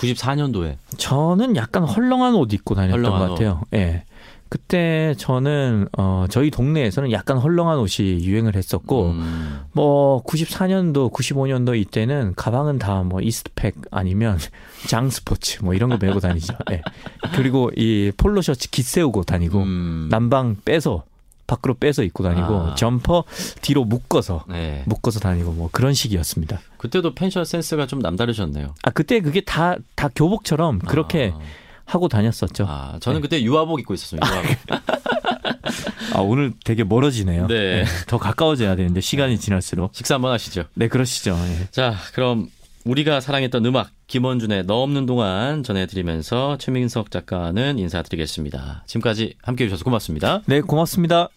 94년도에. 0.00 0.76
저는 0.96 1.56
약간 1.56 1.84
헐렁한 1.84 2.34
옷 2.34 2.52
입고 2.52 2.74
다녔던 2.74 3.04
헐렁한 3.04 3.28
것 3.28 3.34
같아요. 3.34 3.62
예. 3.74 4.04
그때 4.50 5.14
저는 5.16 5.86
어 5.96 6.26
저희 6.28 6.50
동네에서는 6.50 7.12
약간 7.12 7.38
헐렁한 7.38 7.78
옷이 7.78 8.24
유행을 8.24 8.56
했었고 8.56 9.10
음. 9.10 9.60
뭐 9.72 10.22
94년도, 10.24 11.12
95년도 11.12 11.80
이때는 11.80 12.34
가방은 12.36 12.78
다 12.78 13.00
뭐 13.04 13.20
이스트팩 13.22 13.76
아니면 13.90 14.38
장스포츠 14.88 15.64
뭐 15.64 15.72
이런 15.74 15.88
거 15.88 15.96
메고 15.98 16.20
다니죠. 16.20 16.54
예. 16.72 16.82
그리고 17.34 17.70
이 17.76 18.12
폴로 18.16 18.42
셔츠 18.42 18.68
깃세우고 18.70 19.22
다니고 19.24 19.62
음. 19.62 20.08
남방 20.10 20.56
빼서 20.64 21.04
밖으로 21.46 21.74
빼서 21.74 22.02
입고 22.04 22.22
다니고 22.22 22.54
아. 22.54 22.74
점퍼 22.76 23.24
뒤로 23.62 23.84
묶어서 23.84 24.44
네. 24.48 24.82
묶어서 24.86 25.18
다니고 25.20 25.52
뭐 25.52 25.68
그런 25.72 25.94
식이었습니다. 25.94 26.60
그때도 26.76 27.14
패션 27.14 27.44
센스가 27.44 27.86
좀 27.86 27.98
남다르셨네요. 28.00 28.74
아 28.82 28.90
그때 28.90 29.20
그게 29.20 29.40
다 29.40 29.76
다 29.96 30.08
교복처럼 30.14 30.80
그렇게 30.80 31.32
아, 31.34 31.38
하고 31.90 32.08
다녔었죠. 32.08 32.66
아, 32.68 32.98
저는 33.00 33.18
네. 33.18 33.22
그때 33.22 33.42
유아복 33.42 33.80
입고 33.80 33.94
있었어요. 33.94 34.20
유아복. 34.24 34.80
아 36.14 36.20
오늘 36.20 36.52
되게 36.64 36.84
멀어지네요. 36.84 37.46
네. 37.48 37.84
더 38.06 38.18
가까워져야 38.18 38.76
되는데 38.76 39.00
시간이 39.00 39.38
지날수록. 39.38 39.94
식사 39.94 40.14
한번 40.14 40.32
하시죠. 40.32 40.64
네 40.74 40.88
그러시죠. 40.88 41.36
예. 41.36 41.66
자, 41.70 41.94
그럼 42.14 42.48
우리가 42.84 43.20
사랑했던 43.20 43.64
음악 43.66 43.90
김원준의 44.06 44.64
너 44.66 44.82
없는 44.82 45.06
동안 45.06 45.62
전해드리면서 45.62 46.58
최민석 46.58 47.10
작가는 47.10 47.78
인사드리겠습니다. 47.78 48.84
지금까지 48.86 49.34
함께해 49.42 49.68
주셔서 49.68 49.84
고맙습니다. 49.84 50.42
네 50.46 50.60
고맙습니다. 50.60 51.28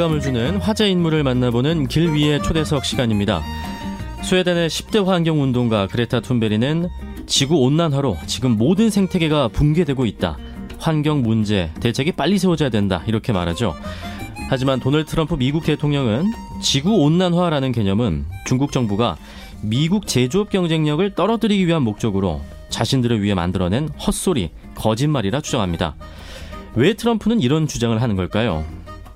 영감을 0.00 0.22
주는 0.22 0.56
화제 0.56 0.88
인물을 0.88 1.22
만나보는 1.22 1.86
길 1.86 2.14
위의 2.14 2.42
초대석 2.42 2.86
시간입니다. 2.86 3.42
스웨덴의 4.22 4.70
10대 4.70 5.04
환경 5.04 5.42
운동가 5.42 5.86
그레타 5.88 6.20
툰베리는 6.20 6.88
지구 7.26 7.56
온난화로 7.56 8.16
지금 8.24 8.52
모든 8.52 8.88
생태계가 8.88 9.48
붕괴되고 9.48 10.06
있다. 10.06 10.38
환경 10.78 11.20
문제 11.20 11.70
대책이 11.80 12.12
빨리 12.12 12.38
세워져야 12.38 12.70
된다. 12.70 13.02
이렇게 13.06 13.34
말하죠. 13.34 13.74
하지만 14.48 14.80
도널드 14.80 15.10
트럼프 15.10 15.34
미국 15.34 15.64
대통령은 15.64 16.24
지구 16.62 16.94
온난화라는 17.02 17.70
개념은 17.70 18.24
중국 18.46 18.72
정부가 18.72 19.18
미국 19.60 20.06
제조업 20.06 20.48
경쟁력을 20.48 21.14
떨어뜨리기 21.14 21.66
위한 21.66 21.82
목적으로 21.82 22.40
자신들을 22.70 23.22
위해 23.22 23.34
만들어낸 23.34 23.90
헛소리, 23.98 24.48
거짓말이라 24.76 25.42
주장합니다. 25.42 25.94
왜 26.74 26.94
트럼프는 26.94 27.40
이런 27.40 27.66
주장을 27.66 28.00
하는 28.00 28.16
걸까요? 28.16 28.64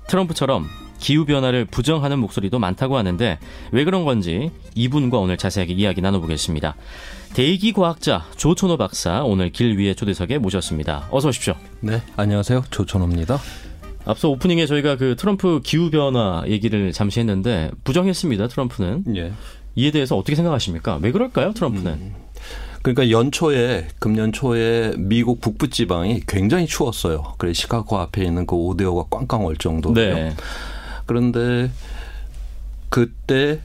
트럼프처럼 0.07 0.67
기후변화를 0.99 1.65
부정하는 1.65 2.19
목소리도 2.19 2.57
많다고 2.59 2.97
하는데 2.97 3.37
왜 3.71 3.83
그런 3.83 4.05
건지 4.05 4.51
이분과 4.75 5.17
오늘 5.17 5.37
자세하게 5.37 5.73
이야기 5.73 6.01
나눠보겠습니다. 6.01 6.75
대기 7.33 7.73
과학자 7.73 8.25
조천호 8.37 8.77
박사 8.77 9.23
오늘 9.23 9.51
길 9.51 9.77
위의 9.77 9.95
초대석에 9.95 10.37
모셨습니다. 10.37 11.07
어서 11.11 11.27
오십시오. 11.29 11.53
네, 11.81 12.01
안녕하세요. 12.15 12.63
조천호입니다. 12.71 13.37
앞서 14.05 14.29
오프닝에 14.29 14.65
저희가 14.67 14.95
그 14.97 15.15
트럼프 15.17 15.59
기후변화 15.63 16.43
얘기를 16.47 16.91
잠시 16.91 17.19
했는데 17.19 17.71
부정했습니다. 17.83 18.47
트럼프는 18.47 19.03
예. 19.17 19.33
이에 19.75 19.91
대해서 19.91 20.15
어떻게 20.15 20.35
생각하십니까? 20.35 20.99
왜 21.01 21.11
그럴까요? 21.11 21.53
트럼프는 21.53 22.13
그러니까 22.85 23.09
연초에 23.09 23.87
금년 23.97 24.31
초에 24.31 24.93
미국 24.95 25.41
북부 25.41 25.71
지방이 25.71 26.21
굉장히 26.27 26.67
추웠어요. 26.67 27.33
그래 27.39 27.51
시카고 27.51 27.97
앞에 27.97 28.23
있는 28.23 28.45
그 28.45 28.55
오데오가 28.55 29.05
꽝꽝 29.09 29.43
얼 29.43 29.57
정도로요. 29.57 30.13
네. 30.13 30.35
그런데 31.07 31.71
그때 32.89 33.59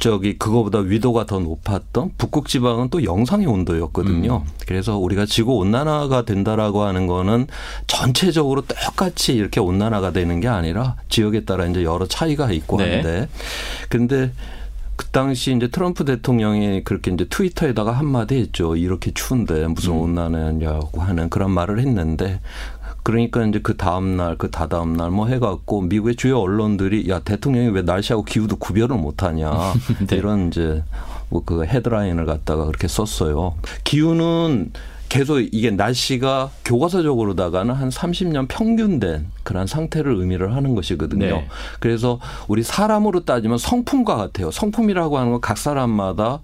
저기 0.00 0.38
그거보다 0.38 0.78
위도가 0.78 1.26
더 1.26 1.38
높았던 1.38 2.12
북극 2.16 2.48
지방은 2.48 2.88
또 2.88 3.04
영상의 3.04 3.46
온도였거든요. 3.46 4.44
그래서 4.66 4.96
우리가 4.96 5.26
지구 5.26 5.56
온난화가 5.56 6.24
된다라고 6.24 6.82
하는 6.82 7.06
거는 7.06 7.48
전체적으로 7.86 8.62
똑같이 8.62 9.34
이렇게 9.34 9.60
온난화가 9.60 10.12
되는 10.12 10.40
게 10.40 10.48
아니라 10.48 10.96
지역에 11.10 11.44
따라 11.44 11.66
이제 11.66 11.84
여러 11.84 12.06
차이가 12.06 12.50
있고 12.52 12.78
네. 12.78 12.94
한데 12.94 13.28
근데 13.90 14.32
그 14.96 15.06
당시 15.06 15.54
이제 15.54 15.68
트럼프 15.68 16.04
대통령이 16.04 16.82
그렇게 16.84 17.10
이제 17.12 17.26
트위터에다가 17.28 17.92
한마디 17.92 18.36
했죠. 18.36 18.76
이렇게 18.76 19.10
추운데 19.12 19.66
무슨 19.66 19.92
온난화냐고 19.92 21.00
하는 21.02 21.28
그런 21.30 21.50
말을 21.50 21.78
했는데 21.80 22.40
그러니까 23.02 23.44
이제 23.44 23.60
그 23.62 23.76
다음 23.76 24.16
날, 24.16 24.36
그 24.36 24.50
다다음 24.50 24.94
날 24.94 25.10
뭐 25.10 25.28
해갖고 25.28 25.82
미국의 25.82 26.16
주요 26.16 26.40
언론들이 26.40 27.08
야 27.08 27.20
대통령이 27.20 27.68
왜 27.68 27.82
날씨하고 27.82 28.24
기후도 28.24 28.56
구별을 28.56 28.96
못하냐 28.96 29.52
네. 30.08 30.16
이런 30.16 30.48
이제 30.48 30.82
뭐 31.28 31.42
그 31.44 31.64
헤드라인을 31.64 32.24
갖다가 32.26 32.64
그렇게 32.66 32.88
썼어요. 32.88 33.54
기후는 33.84 34.72
계속 35.08 35.40
이게 35.40 35.70
날씨가 35.70 36.50
교과서적으로다가는 36.64 37.74
한 37.74 37.88
30년 37.88 38.46
평균된 38.48 39.28
그런 39.42 39.66
상태를 39.66 40.14
의미를 40.14 40.54
하는 40.54 40.74
것이거든요. 40.74 41.26
네. 41.26 41.48
그래서 41.80 42.20
우리 42.48 42.62
사람으로 42.62 43.24
따지면 43.24 43.58
성품과 43.58 44.16
같아요. 44.16 44.50
성품이라고 44.50 45.18
하는 45.18 45.32
건 45.32 45.40
각 45.46 45.58
사람마다 45.58 46.40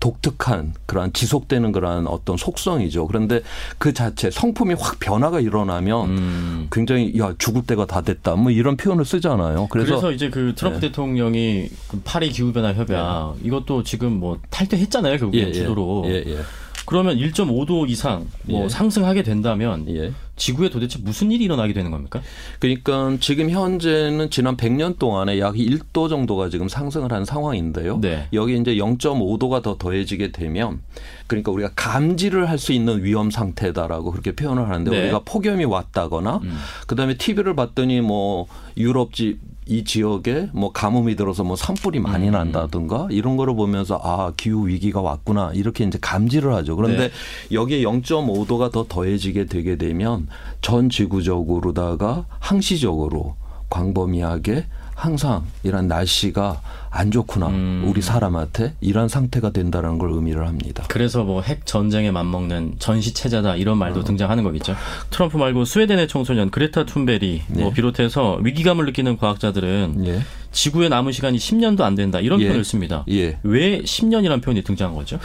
독특한 0.00 0.72
그러한 0.86 1.12
지속되는 1.12 1.72
그러한 1.72 2.06
어떤 2.06 2.36
속성이죠. 2.36 3.06
그런데 3.06 3.42
그 3.76 3.92
자체 3.92 4.30
성품이 4.30 4.74
확 4.78 4.98
변화가 4.98 5.40
일어나면 5.40 6.08
음. 6.08 6.68
굉장히 6.70 7.18
야 7.18 7.34
죽을 7.36 7.62
때가 7.62 7.86
다 7.86 8.00
됐다. 8.02 8.36
뭐 8.36 8.50
이런 8.50 8.76
표현을 8.76 9.04
쓰잖아요. 9.04 9.68
그래서, 9.70 9.90
그래서, 9.90 10.12
이제 10.12 10.30
그 10.30 10.54
트럼프 10.54 10.80
네. 10.80 10.88
대통령이 10.88 11.68
그 11.88 12.00
파리 12.04 12.30
기후 12.30 12.52
변화 12.52 12.72
협약 12.72 13.36
이것도 13.42 13.82
지금 13.82 14.18
뭐 14.20 14.38
탈퇴했잖아요 14.50 15.18
결국에 15.18 15.42
예, 15.42 15.48
예. 15.48 15.52
주도로 15.52 16.04
예, 16.06 16.24
예. 16.26 16.38
그러면 16.86 17.16
1.5도 17.18 17.88
이상 17.90 18.26
뭐 18.44 18.64
예. 18.64 18.68
상승하게 18.68 19.22
된다면 19.22 19.84
예. 19.88 20.12
지구에 20.36 20.68
도대체 20.68 20.98
무슨 21.02 21.32
일이 21.32 21.44
일어나게 21.44 21.72
되는 21.72 21.90
겁니까? 21.90 22.20
그러니까 22.58 23.16
지금 23.20 23.48
현재는 23.50 24.30
지난 24.30 24.56
100년 24.56 24.98
동안에 24.98 25.38
약 25.40 25.54
1도 25.54 26.08
정도가 26.08 26.50
지금 26.50 26.68
상승을 26.68 27.10
한 27.10 27.24
상황인데요. 27.24 27.98
네. 28.00 28.28
여기 28.34 28.56
이제 28.58 28.74
0.5도가 28.76 29.62
더 29.62 29.76
더해지게 29.78 30.32
되면 30.32 30.80
그러니까 31.26 31.52
우리가 31.52 31.70
감지를 31.74 32.48
할 32.50 32.56
수 32.56 32.72
있는 32.72 33.04
위험 33.04 33.30
상태다라고 33.30 34.10
그렇게 34.12 34.32
표현을 34.32 34.68
하는데 34.68 34.90
네. 34.90 35.02
우리가 35.02 35.20
폭염이 35.26 35.64
왔다거나 35.64 36.40
음. 36.42 36.56
그다음에 36.86 37.16
TV를 37.16 37.54
봤더니 37.54 38.00
뭐 38.00 38.46
유럽지 38.78 39.38
이 39.68 39.82
지역에 39.82 40.48
뭐 40.52 40.70
가뭄이 40.70 41.16
들어서 41.16 41.42
뭐 41.42 41.56
산불이 41.56 41.98
음. 41.98 42.04
많이 42.04 42.30
난다든가 42.30 43.08
이런 43.10 43.36
거를 43.36 43.54
보면서 43.56 44.00
아 44.02 44.32
기후 44.36 44.68
위기가 44.68 45.00
왔구나 45.00 45.50
이렇게 45.54 45.84
이제 45.84 45.98
감지를 46.00 46.54
하죠. 46.54 46.76
그런데 46.76 47.08
네. 47.08 47.10
여기에 47.52 47.82
0.5도가 47.82 48.70
더 48.70 48.86
더해지게 48.88 49.46
되게 49.46 49.76
되면 49.76 50.28
전 50.62 50.88
지구적으로다가 50.88 52.26
항시적으로 52.38 53.34
광범위하게 53.68 54.66
항상 54.96 55.44
이런 55.62 55.88
날씨가 55.88 56.62
안 56.90 57.10
좋구나 57.10 57.48
음. 57.48 57.84
우리 57.86 58.00
사람한테 58.00 58.72
이런 58.80 59.08
상태가 59.08 59.50
된다는 59.50 59.98
걸 59.98 60.10
의미를 60.10 60.46
합니다. 60.48 60.84
그래서 60.88 61.22
뭐 61.22 61.42
핵 61.42 61.66
전쟁에 61.66 62.10
맞먹는 62.10 62.76
전시 62.78 63.12
체자다 63.12 63.56
이런 63.56 63.76
말도 63.76 64.02
등장하는 64.04 64.42
거겠죠. 64.42 64.74
트럼프 65.10 65.36
말고 65.36 65.66
스웨덴의 65.66 66.08
청소년 66.08 66.50
그레타 66.50 66.86
툰베리 66.86 67.42
뭐 67.48 67.64
네. 67.68 67.74
비롯해서 67.74 68.40
위기감을 68.42 68.86
느끼는 68.86 69.18
과학자들은 69.18 70.04
예. 70.06 70.20
지구에 70.50 70.88
남은 70.88 71.12
시간이 71.12 71.36
10년도 71.36 71.82
안 71.82 71.94
된다 71.94 72.18
이런 72.18 72.40
예. 72.40 72.46
표현을 72.46 72.64
씁니다. 72.64 73.04
예. 73.10 73.38
왜 73.42 73.82
10년이라는 73.82 74.42
표현이 74.42 74.62
등장한 74.64 74.96
거죠? 74.96 75.18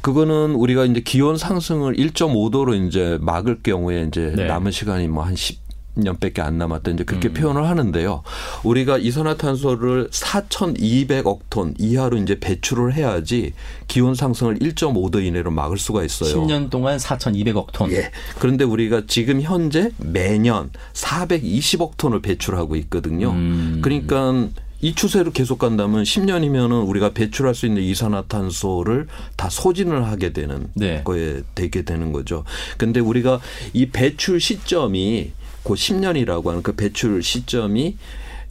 그거는 0.00 0.54
우리가 0.54 0.86
이제 0.86 1.00
기온 1.00 1.36
상승을 1.36 1.94
1.5도로 1.94 2.88
이제 2.88 3.18
막을 3.20 3.58
경우에 3.62 4.06
이제 4.08 4.32
네. 4.34 4.46
남은 4.46 4.72
시간이 4.72 5.08
뭐 5.08 5.24
한 5.24 5.36
10 5.36 5.60
년밖에 6.00 6.42
안 6.42 6.58
남았다 6.58 6.90
이제 6.92 7.04
그렇게 7.04 7.28
음. 7.28 7.34
표현을 7.34 7.68
하는데요. 7.68 8.22
우리가 8.64 8.98
이산화탄소를 8.98 10.10
4,200억 10.10 11.40
톤 11.50 11.74
이하로 11.78 12.18
이제 12.18 12.38
배출을 12.38 12.94
해야지 12.94 13.52
기온 13.88 14.14
상승을 14.14 14.58
1.5도 14.58 15.24
이내로 15.24 15.50
막을 15.50 15.78
수가 15.78 16.04
있어요. 16.04 16.34
10년 16.34 16.70
동안 16.70 16.98
4,200억 16.98 17.72
톤. 17.72 17.90
예. 17.92 18.10
그런데 18.38 18.64
우리가 18.64 19.02
지금 19.06 19.40
현재 19.40 19.90
매년 19.98 20.70
420억 20.92 21.96
톤을 21.96 22.22
배출하고 22.22 22.76
있거든요. 22.76 23.30
음. 23.30 23.80
그러니까 23.82 24.48
이 24.82 24.94
추세로 24.94 25.30
계속 25.32 25.58
간다면 25.58 26.04
10년이면은 26.04 26.88
우리가 26.88 27.12
배출할 27.12 27.54
수 27.54 27.66
있는 27.66 27.82
이산화탄소를 27.82 29.08
다 29.36 29.50
소진을 29.50 30.06
하게 30.06 30.32
되는 30.32 30.68
네. 30.74 31.02
거에 31.04 31.42
되게 31.54 31.82
되는 31.82 32.12
거죠. 32.12 32.44
근데 32.78 33.00
우리가 33.00 33.40
이 33.74 33.90
배출 33.90 34.40
시점이 34.40 35.32
그 35.62 35.74
10년이라고 35.74 36.46
하는 36.46 36.62
그 36.62 36.74
배출 36.74 37.22
시점이 37.22 37.96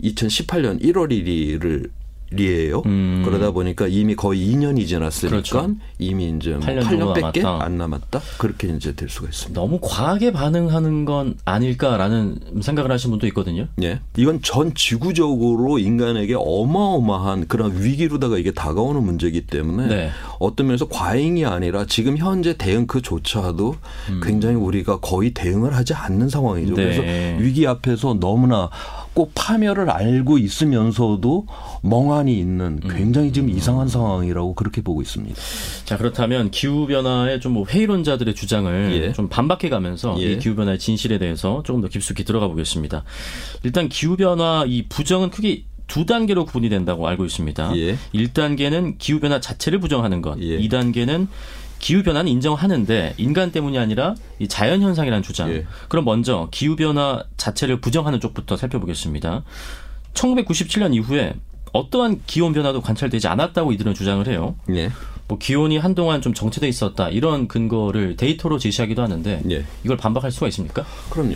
2018년 0.03 0.81
1월 0.81 1.11
1일을 1.11 1.89
이에요. 2.37 2.83
음. 2.85 3.23
그러다 3.25 3.51
보니까 3.51 3.87
이미 3.87 4.15
거의 4.15 4.39
2년이 4.53 4.87
지났으니까 4.87 5.29
그렇죠. 5.29 5.75
이미 5.97 6.29
이제 6.37 6.51
뭐 6.51 6.59
8년 6.59 6.83
정도 6.83 7.13
8년밖에 7.13 7.41
남았다. 7.41 7.65
안 7.65 7.77
남았다. 7.77 8.21
그렇게 8.37 8.67
이제 8.67 8.93
될 8.93 9.09
수가 9.09 9.29
있습니다. 9.29 9.59
너무 9.59 9.79
과하게 9.81 10.31
반응하는 10.31 11.05
건 11.05 11.35
아닐까라는 11.45 12.61
생각을 12.61 12.91
하시는 12.91 13.11
분도 13.11 13.25
있거든요. 13.27 13.67
예. 13.81 13.99
이건 14.17 14.41
전 14.43 14.73
지구적으로 14.75 15.79
인간에게 15.79 16.35
어마어마한 16.37 17.47
그런 17.47 17.81
위기로다가 17.81 18.37
이게 18.37 18.51
다가오는 18.51 19.01
문제이기 19.03 19.47
때문에 19.47 19.87
네. 19.87 20.09
어떤 20.39 20.67
면에서 20.67 20.87
과잉이 20.87 21.45
아니라 21.45 21.85
지금 21.85 22.17
현재 22.17 22.55
대응 22.57 22.85
그조차도 22.87 23.75
굉장히 24.23 24.55
우리가 24.55 24.99
거의 24.99 25.31
대응을 25.33 25.73
하지 25.75 25.93
않는 25.93 26.29
상황이죠. 26.29 26.73
음. 26.73 26.75
네. 26.75 26.83
그래서 26.83 27.01
위기 27.41 27.65
앞에서 27.67 28.15
너무나 28.19 28.69
꼭 29.13 29.31
파멸을 29.35 29.89
알고 29.89 30.37
있으면서도 30.37 31.45
멍하니 31.83 32.39
있는 32.39 32.79
음. 32.83 32.89
굉장히 32.89 33.33
지금 33.33 33.49
이상한 33.49 33.87
상황이라고 33.87 34.53
그렇게 34.55 34.81
보고 34.81 35.01
있습니다. 35.01 35.35
자 35.85 35.97
그렇다면 35.97 36.51
기후 36.51 36.87
변화의 36.87 37.39
좀 37.41 37.49
뭐 37.49 37.65
회의론자들의 37.67 38.35
주장을 38.35 38.89
예. 38.93 39.11
좀 39.11 39.27
반박해 39.27 39.69
가면서 39.69 40.15
예. 40.19 40.33
이 40.33 40.37
기후 40.37 40.55
변화의 40.55 40.77
진실에 40.79 41.17
대해서 41.17 41.63
조금 41.65 41.81
더 41.81 41.87
깊숙이 41.87 42.23
들어가 42.23 42.47
보겠습니다. 42.47 43.03
일단 43.63 43.89
기후 43.89 44.15
변화 44.15 44.63
이 44.67 44.85
부정은 44.87 45.31
크게 45.31 45.63
두 45.87 46.05
단계로 46.05 46.45
구분이 46.45 46.69
된다고 46.69 47.07
알고 47.07 47.25
있습니다. 47.25 47.75
예. 47.77 47.97
1단계는 48.13 48.99
기후 48.99 49.19
변화 49.19 49.41
자체를 49.41 49.79
부정하는 49.79 50.21
것, 50.21 50.39
예. 50.39 50.59
2단계는 50.59 51.27
기후 51.79 52.03
변화는 52.03 52.31
인정하는데 52.31 53.15
인간 53.17 53.51
때문이 53.51 53.79
아니라 53.79 54.15
이 54.37 54.47
자연 54.47 54.81
현상이라는 54.81 55.23
주장. 55.23 55.49
예. 55.51 55.65
그럼 55.87 56.05
먼저 56.05 56.47
기후 56.51 56.75
변화 56.75 57.23
자체를 57.37 57.81
부정하는 57.81 58.19
쪽부터 58.19 58.57
살펴보겠습니다. 58.57 59.43
1997년 60.13 60.93
이후에 60.93 61.33
어떠한 61.71 62.21
기온 62.25 62.53
변화도 62.53 62.81
관찰되지 62.81 63.27
않았다고 63.27 63.71
이들은 63.73 63.93
주장을 63.93 64.25
해요. 64.27 64.55
예. 64.71 64.91
뭐 65.27 65.37
기온이 65.37 65.77
한동안 65.77 66.21
좀 66.21 66.33
정체돼 66.33 66.67
있었다 66.67 67.09
이런 67.09 67.47
근거를 67.47 68.15
데이터로 68.17 68.57
제시하기도 68.57 69.01
하는데 69.01 69.41
예. 69.49 69.65
이걸 69.83 69.95
반박할 69.97 70.31
수가 70.31 70.47
있습니까? 70.47 70.85
그럼요. 71.09 71.35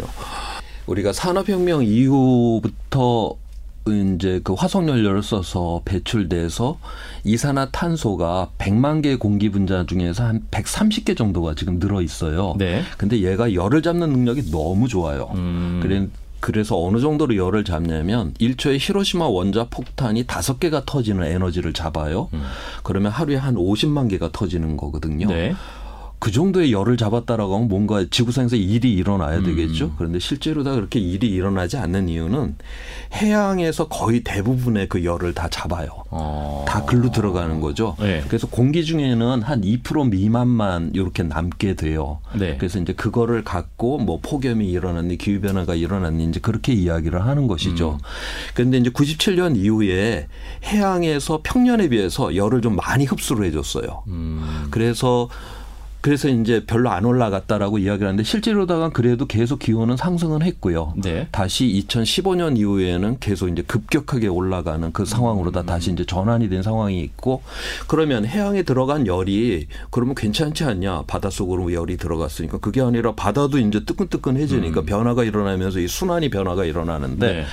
우리가 0.88 1.13
산업혁명 1.13 1.84
이후부터 1.86 3.38
이제 3.87 4.39
그 4.43 4.53
화석 4.53 4.87
연료를 4.87 5.23
써서 5.23 5.81
배출돼서 5.83 6.77
이산화탄소가 7.23 8.51
100만 8.57 9.01
개의 9.01 9.17
공기 9.17 9.49
분자 9.49 9.85
중에서 9.85 10.23
한 10.23 10.43
130개 10.51 11.17
정도가 11.17 11.55
지금 11.55 11.79
늘어 11.79 12.01
있어요. 12.01 12.55
네. 12.57 12.83
근데 12.97 13.21
얘가 13.21 13.53
열을 13.53 13.81
잡는 13.81 14.09
능력이 14.09 14.51
너무 14.51 14.87
좋아요. 14.87 15.31
음. 15.35 15.79
그래 15.83 16.07
그래서 16.39 16.77
어느 16.77 16.99
정도로 16.99 17.37
열을 17.37 17.63
잡냐면 17.63 18.33
1초에 18.33 18.77
히로시마 18.77 19.27
원자 19.27 19.65
폭탄이 19.69 20.25
다섯 20.27 20.59
개가 20.59 20.83
터지는 20.85 21.23
에너지를 21.25 21.71
잡아요. 21.71 22.29
그러면 22.83 23.13
하루에 23.13 23.37
한 23.37 23.55
50만 23.55 24.09
개가 24.09 24.31
터지는 24.33 24.75
거거든요. 24.75 25.27
네. 25.27 25.55
그 26.23 26.31
정도의 26.31 26.71
열을 26.71 26.95
잡았다라고 26.95 27.53
하면 27.53 27.67
뭔가 27.67 28.05
지구상에서 28.09 28.55
일이 28.55 28.93
일어나야 28.93 29.39
음. 29.39 29.43
되겠죠. 29.43 29.93
그런데 29.97 30.19
실제로 30.19 30.63
다 30.63 30.73
그렇게 30.73 30.97
일이 30.97 31.27
일어나지 31.27 31.75
않는 31.75 32.07
이유는 32.07 32.55
해양에서 33.13 33.89
거의 33.89 34.21
대부분의 34.21 34.88
그 34.88 35.03
열을 35.03 35.33
다 35.33 35.49
잡아요. 35.49 35.89
어. 36.12 36.63
다 36.65 36.86
글로 36.86 37.12
들어가는 37.12 37.59
거죠. 37.59 37.97
네. 37.99 38.23
그래서 38.25 38.47
공기 38.47 38.86
중에는 38.86 39.41
한 39.41 39.62
2% 39.63 40.12
미만만 40.12 40.91
이렇게 40.93 41.23
남게 41.23 41.73
돼요. 41.73 42.21
네. 42.39 42.55
그래서 42.55 42.79
이제 42.79 42.93
그거를 42.93 43.43
갖고 43.43 43.97
뭐 43.97 44.21
폭염이 44.21 44.65
일어났니 44.69 45.17
기후 45.17 45.41
변화가 45.41 45.75
일어났니 45.75 46.23
이제 46.29 46.39
그렇게 46.39 46.71
이야기를 46.71 47.25
하는 47.25 47.47
것이죠. 47.47 47.97
그런데 48.53 48.77
이제 48.77 48.89
97년 48.89 49.57
이후에 49.57 50.29
해양에서 50.63 51.41
평년에 51.43 51.89
비해서 51.89 52.33
열을 52.33 52.62
좀 52.62 52.77
많이 52.77 53.03
흡수를 53.03 53.45
해줬어요. 53.45 54.03
음. 54.07 54.67
그래서 54.71 55.27
그래서 56.03 56.27
이제 56.27 56.65
별로 56.67 56.89
안 56.89 57.05
올라갔다라고 57.05 57.77
이야기를 57.77 58.05
하는데 58.05 58.23
실제로다가 58.23 58.89
그래도 58.89 59.25
계속 59.25 59.59
기온은 59.59 59.95
상승은 59.95 60.41
했고요. 60.41 60.93
네. 60.97 61.29
다시 61.31 61.65
2015년 61.87 62.57
이후에는 62.57 63.19
계속 63.21 63.47
이제 63.47 63.61
급격하게 63.61 64.27
올라가는 64.27 64.91
그 64.91 65.05
상황으로 65.05 65.51
다 65.51 65.63
다시 65.63 65.93
이제 65.93 66.05
전환이 66.05 66.49
된 66.49 66.61
상황이 66.61 66.99
있고 66.99 67.41
그러면 67.87 68.25
해양에 68.25 68.63
들어간 68.63 69.07
열이 69.07 69.67
그러면 69.91 70.13
괜찮지 70.13 70.65
않냐 70.65 71.03
바닷속으로 71.07 71.71
열이 71.71 71.95
들어갔으니까 71.95 72.57
그게 72.57 72.81
아니라 72.81 73.13
바다도 73.13 73.57
이제 73.59 73.85
뜨끈뜨끈해지니까 73.85 74.81
변화가 74.81 75.23
일어나면서 75.23 75.79
이 75.79 75.87
순환이 75.87 76.29
변화가 76.29 76.65
일어나는데 76.65 77.33
네. 77.33 77.45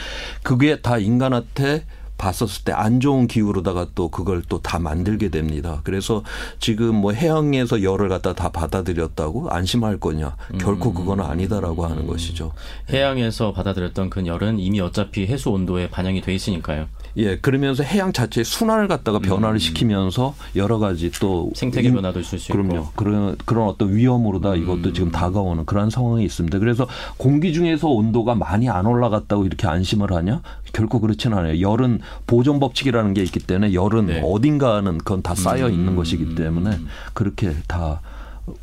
그게 0.42 0.80
다 0.80 0.98
인간한테 0.98 1.84
봤었을 2.20 2.64
때 2.64 2.72
안 2.72 3.00
좋은 3.00 3.26
기후로다가 3.26 3.88
또 3.94 4.08
그걸 4.10 4.42
또 4.42 4.60
다 4.60 4.78
만들게 4.78 5.30
됩니다. 5.30 5.80
그래서 5.84 6.22
지금 6.58 6.94
뭐 6.94 7.12
해양에서 7.12 7.82
열을 7.82 8.08
갖다 8.10 8.34
다 8.34 8.50
받아들였다고 8.50 9.48
안심할 9.50 9.98
거냐? 9.98 10.36
결코 10.60 10.92
그건 10.92 11.20
아니다라고 11.20 11.86
하는 11.86 12.06
것이죠. 12.06 12.52
해양에서 12.90 13.52
받아들였던 13.52 14.10
그 14.10 14.24
열은 14.26 14.58
이미 14.58 14.80
어차피 14.80 15.26
해수 15.26 15.50
온도에 15.50 15.88
반영이 15.88 16.20
돼 16.20 16.34
있으니까요. 16.34 16.86
예, 17.16 17.38
그러면서 17.38 17.82
해양 17.82 18.12
자체의 18.12 18.44
순환을 18.44 18.86
갖다가 18.88 19.18
변화를 19.18 19.58
시키면서 19.58 20.34
여러 20.56 20.78
가지 20.78 21.10
또 21.20 21.48
음. 21.48 21.52
생태계 21.54 21.88
임- 21.88 21.94
변화도 21.94 22.20
있을 22.20 22.38
수 22.38 22.52
있고. 22.52 22.62
그럼요. 22.62 22.86
그런 22.94 23.36
그런 23.44 23.66
어떤 23.68 23.94
위험으로 23.94 24.40
다 24.40 24.54
이것도 24.54 24.92
지금 24.92 25.10
다가오는 25.10 25.66
그런 25.66 25.90
상황이 25.90 26.24
있습니다. 26.24 26.58
그래서 26.58 26.86
공기 27.16 27.52
중에서 27.52 27.88
온도가 27.88 28.34
많이 28.36 28.68
안 28.68 28.86
올라갔다고 28.86 29.44
이렇게 29.44 29.66
안심을 29.66 30.12
하냐? 30.12 30.42
결코 30.72 31.00
그렇지는 31.00 31.36
않아요. 31.38 31.60
열은 31.60 32.00
보존 32.26 32.60
법칙이라는 32.60 33.14
게 33.14 33.22
있기 33.24 33.40
때문에 33.40 33.74
열은 33.74 34.06
네. 34.06 34.22
어딘가는 34.24 34.98
그건 34.98 35.22
다 35.22 35.34
쌓여 35.34 35.68
있는 35.68 35.96
것이기 35.96 36.36
때문에 36.36 36.78
그렇게 37.12 37.54
다 37.66 38.00
고- 38.46 38.54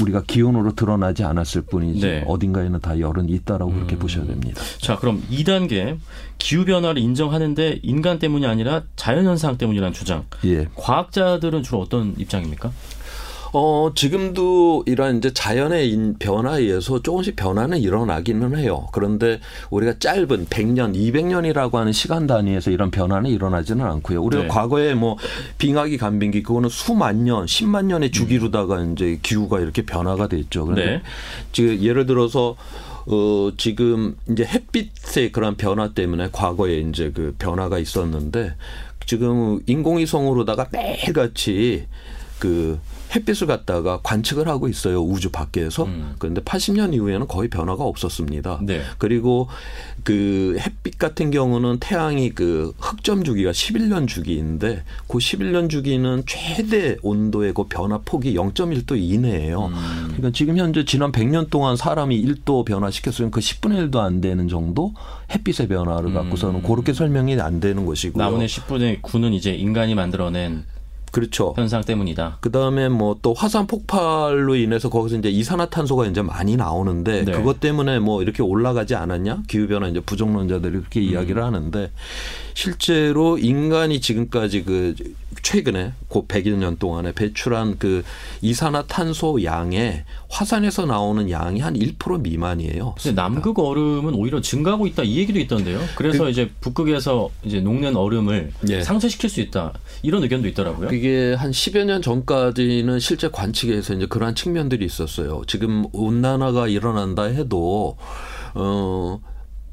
우리가 0.00 0.22
기온으로 0.26 0.74
드러나지 0.74 1.24
않았을 1.24 1.62
뿐이지 1.62 2.00
네. 2.00 2.24
어딘가에는 2.26 2.80
다 2.80 2.98
열은 2.98 3.28
있다라고 3.28 3.72
그렇게 3.72 3.96
보셔야 3.96 4.26
됩니다. 4.26 4.62
자, 4.78 4.96
그럼 4.96 5.22
2단계 5.30 5.98
기후 6.38 6.64
변화를 6.64 7.00
인정하는데 7.00 7.80
인간 7.82 8.18
때문이 8.18 8.46
아니라 8.46 8.82
자연 8.94 9.24
현상 9.24 9.56
때문이라는 9.56 9.92
주장. 9.92 10.24
예. 10.44 10.68
과학자들은 10.74 11.62
주로 11.62 11.80
어떤 11.80 12.14
입장입니까? 12.18 12.70
어, 13.52 13.90
지금도 13.94 14.84
이런 14.86 15.18
이제 15.18 15.32
자연의 15.32 15.90
인- 15.90 16.16
변화에 16.18 16.62
의해서 16.62 17.00
조금씩 17.00 17.36
변화는 17.36 17.78
일어나기는 17.78 18.56
해요. 18.58 18.86
그런데 18.92 19.40
우리가 19.70 19.98
짧은 19.98 20.46
100년, 20.46 20.94
200년이라고 20.94 21.74
하는 21.74 21.92
시간 21.92 22.26
단위에서 22.26 22.70
이런 22.70 22.90
변화는 22.90 23.30
일어나지는 23.30 23.84
않고요. 23.84 24.22
우리가 24.22 24.42
네. 24.44 24.48
과거에 24.48 24.94
뭐 24.94 25.16
빙하기, 25.58 25.96
간빙기 25.98 26.42
그거는 26.42 26.68
수만 26.68 27.24
년, 27.24 27.46
10만 27.46 27.86
년의 27.86 28.10
주기로다가 28.10 28.82
이제 28.82 29.18
기후가 29.22 29.60
이렇게 29.60 29.82
변화가 29.82 30.28
됐죠. 30.28 30.66
그런데 30.66 30.86
네. 30.96 31.02
지금 31.52 31.80
예를 31.80 32.06
들어서 32.06 32.56
어, 33.08 33.50
지금 33.56 34.16
이제 34.28 34.44
햇빛의 34.44 35.30
그런 35.30 35.56
변화 35.56 35.92
때문에 35.92 36.28
과거에 36.32 36.78
이제 36.80 37.12
그 37.14 37.34
변화가 37.38 37.78
있었는데 37.78 38.54
지금 39.06 39.60
인공위성으로다가 39.66 40.66
매일같이 40.72 41.86
그 42.38 42.78
햇빛을 43.14 43.46
갖다가 43.46 44.00
관측을 44.02 44.48
하고 44.48 44.68
있어요. 44.68 45.00
우주 45.00 45.30
밖에서. 45.30 45.84
음. 45.84 46.14
그런데 46.18 46.40
80년 46.42 46.92
이후에는 46.94 47.26
거의 47.28 47.48
변화가 47.48 47.84
없었습니다. 47.84 48.60
네. 48.62 48.82
그리고 48.98 49.48
그 50.02 50.56
햇빛 50.60 50.98
같은 50.98 51.30
경우는 51.30 51.78
태양이 51.80 52.30
그 52.30 52.74
흑점 52.78 53.24
주기가 53.24 53.52
11년 53.52 54.06
주기인데 54.06 54.82
그 55.08 55.18
11년 55.18 55.70
주기는 55.70 56.24
최대 56.26 56.96
온도의 57.02 57.54
그 57.54 57.64
변화 57.64 57.98
폭이 58.04 58.34
0.1도 58.34 58.98
이내예요. 58.98 59.70
그러니까 60.06 60.30
지금 60.32 60.58
현재 60.58 60.84
지난 60.84 61.12
100년 61.12 61.48
동안 61.48 61.76
사람이 61.76 62.22
1도 62.22 62.64
변화시켰으면 62.64 63.30
그 63.30 63.40
10분의 63.40 63.90
1도 63.90 63.98
안 63.98 64.20
되는 64.20 64.48
정도 64.48 64.94
햇빛의 65.32 65.68
변화를 65.68 66.12
갖고서는 66.12 66.62
그렇게 66.62 66.92
설명이 66.92 67.40
안 67.40 67.60
되는 67.60 67.86
것이고요. 67.86 68.22
남은의 68.22 68.48
10분의 68.48 69.02
9는 69.02 69.32
이제 69.32 69.52
인간이 69.52 69.94
만들어낸 69.94 70.64
그렇죠. 71.16 71.54
현상 71.56 71.82
때문이다. 71.82 72.38
그 72.40 72.50
다음에 72.50 72.88
뭐 72.88 73.16
또 73.22 73.34
화산 73.34 73.66
폭발로 73.66 74.54
인해서 74.54 74.88
거기서 74.88 75.16
이제 75.16 75.28
이산화탄소가 75.28 76.06
이제 76.06 76.22
많이 76.22 76.56
나오는데 76.56 77.24
네. 77.24 77.32
그것 77.32 77.58
때문에 77.60 77.98
뭐 77.98 78.22
이렇게 78.22 78.42
올라가지 78.42 78.94
않았냐 78.94 79.42
기후변화 79.48 79.88
이제 79.88 80.00
부정론자들이 80.00 80.78
그렇게 80.78 81.00
이야기를 81.00 81.42
하는데 81.42 81.90
실제로 82.54 83.38
인간이 83.38 84.00
지금까지 84.00 84.64
그 84.64 84.94
최근에 85.42 85.92
그 86.08 86.22
100여 86.26 86.56
년 86.56 86.76
동안에 86.76 87.12
배출한 87.12 87.78
그 87.78 88.04
이산화탄소 88.42 89.42
양에 89.44 90.04
화산에서 90.28 90.86
나오는 90.86 91.30
양이 91.30 91.60
한 91.60 91.74
1% 91.74 92.20
미만이에요. 92.20 92.94
근데 93.00 93.14
남극 93.14 93.58
얼음은 93.58 94.14
오히려 94.14 94.40
증가하고 94.40 94.86
있다 94.86 95.02
이 95.02 95.18
얘기도 95.18 95.38
있던데요. 95.38 95.80
그래서 95.94 96.28
이제 96.28 96.50
북극에서 96.60 97.30
이제 97.44 97.60
녹는 97.60 97.96
얼음을 97.96 98.52
예. 98.68 98.82
상쇄시킬 98.82 99.30
수 99.30 99.40
있다 99.40 99.72
이런 100.02 100.22
의견도 100.22 100.48
있더라고요. 100.48 100.88
그게 100.88 101.34
한 101.34 101.50
10여 101.50 101.84
년 101.84 102.02
전까지는 102.02 102.98
실제 102.98 103.28
관측에서 103.28 103.94
이제 103.94 104.06
그러한 104.06 104.34
측면들이 104.34 104.84
있었어요. 104.84 105.42
지금 105.46 105.84
온난화가 105.92 106.68
일어난다 106.68 107.24
해도 107.24 107.96
어 108.54 109.20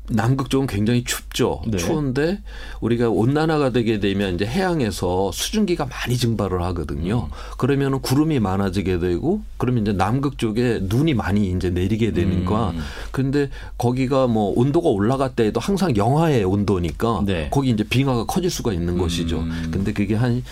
남극 0.10 0.50
쪽은 0.50 0.68
굉장히 0.68 1.04
춥죠. 1.06 1.62
네. 1.66 1.78
추운데 1.78 2.42
우리가 2.82 3.10
온난화가 3.10 3.72
되게 3.72 4.00
되면 4.00 4.36
이제 4.36 4.46
해양에서 4.46 5.32
수증기가 5.32 5.86
많이 5.86 6.18
증발을 6.18 6.62
하거든요. 6.64 7.30
그러면은 7.58 8.02
구름이 8.02 8.40
많아지게 8.40 9.00
되고 9.00 9.42
그러면 9.58 9.84
이제 9.84 9.94
남극 9.94 10.38
쪽에 10.38 10.80
눈이 10.84 11.14
많이 11.14 11.52
이제 11.52 11.70
내리게 11.70 12.12
되니까 12.12 12.72
음. 12.72 12.80
근데 13.12 13.50
거기가 13.78 14.28
뭐 14.28 14.54
온도가 14.58 14.90
올라갔다 14.90 15.44
해도 15.44 15.62
항상 15.62 15.96
영하의 15.96 16.44
온도니까 16.44 17.24
네. 17.26 17.48
거기 17.50 17.70
이제 17.70 17.86
빙하가 17.86 18.26
커질 18.26 18.50
수가 18.50 18.74
있는 18.74 18.98
것이죠. 18.98 19.40
음. 19.40 19.70
근데 19.72 19.94
그게 19.94 20.16
한 20.16 20.44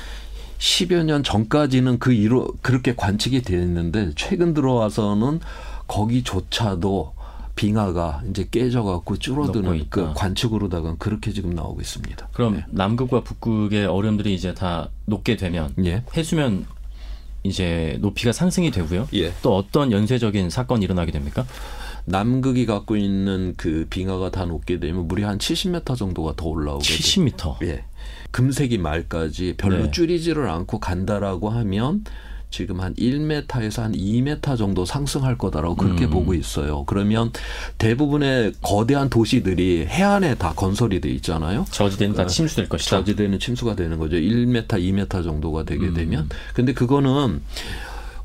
10여 0.60 1.04
년 1.04 1.24
전까지는 1.24 2.00
그 2.00 2.14
이로 2.14 2.48
그렇게 2.62 2.96
관측이 2.96 3.42
되었는데 3.42 4.12
최근 4.16 4.54
들어와서는 4.54 5.42
거기조차도 5.88 7.14
빙하가 7.62 8.24
이제 8.28 8.47
깨져갖고 8.50 9.17
줄어드는. 9.17 9.86
그 9.89 10.13
관측으로다가 10.15 10.95
그렇게 10.97 11.32
지금 11.32 11.52
나오고 11.52 11.80
있습니다. 11.80 12.30
그럼 12.34 12.56
네. 12.56 12.65
남극과 12.71 13.21
북극의 13.21 13.86
얼음들이 13.86 14.34
이제 14.34 14.56
다 14.56 14.89
녹게 15.06 15.38
되면 15.38 15.71
예. 15.86 16.04
해수면 16.17 16.65
이제 17.43 18.00
높이가 18.02 18.32
상승이 18.32 18.71
되고요. 18.71 19.08
예. 19.13 19.32
또 19.43 19.56
어떤 19.56 19.91
연쇄적인 19.91 20.50
사건이 20.50 20.84
일어나게 20.84 21.12
됩니까? 21.12 21.45
남극이 22.06 22.65
갖고 22.65 22.95
있는 22.95 23.54
그 23.58 23.86
빙하가 23.91 24.32
다 24.32 24.45
녹게 24.45 24.80
되면 24.80 25.08
물이 25.08 25.21
한 25.21 25.38
70m 25.38 25.95
정도가 25.95 26.34
더 26.36 26.47
올라오게 26.47 26.84
돼요. 26.84 26.97
70m. 26.97 27.63
예. 27.63 27.86
금세기 28.32 28.80
말까지 28.80 29.54
별로 29.58 29.84
네. 29.84 29.91
줄이지를 29.91 30.50
않고 30.50 30.80
간다라고 30.80 31.50
하면 31.50 32.04
지금 32.52 32.82
한 32.82 32.94
1m에서 32.96 33.82
한 33.82 33.94
2m 33.94 34.58
정도 34.58 34.86
상승할 34.86 35.38
거다라고 35.38 35.76
그렇게 35.76 36.06
음. 36.06 36.10
보고 36.12 36.34
있어요. 36.34 36.84
그러면 36.86 37.32
대부분의 37.78 38.54
거대한 38.62 39.10
도시들이 39.10 39.86
해안에 39.88 40.36
다 40.36 40.54
건설이 40.54 41.00
돼 41.00 41.10
있잖아요. 41.12 41.66
저지대는 41.72 42.16
다 42.16 42.28
침수될 42.28 42.68
것이다. 42.68 42.98
저지대는 42.98 43.40
침수가 43.40 43.76
되는 43.76 43.98
거죠. 43.98 44.18
1m, 44.18 44.68
2m 44.68 45.24
정도가 45.24 45.64
되게 45.64 45.88
음. 45.88 45.94
되면. 45.94 46.30
근데 46.54 46.74
그거는 46.74 47.42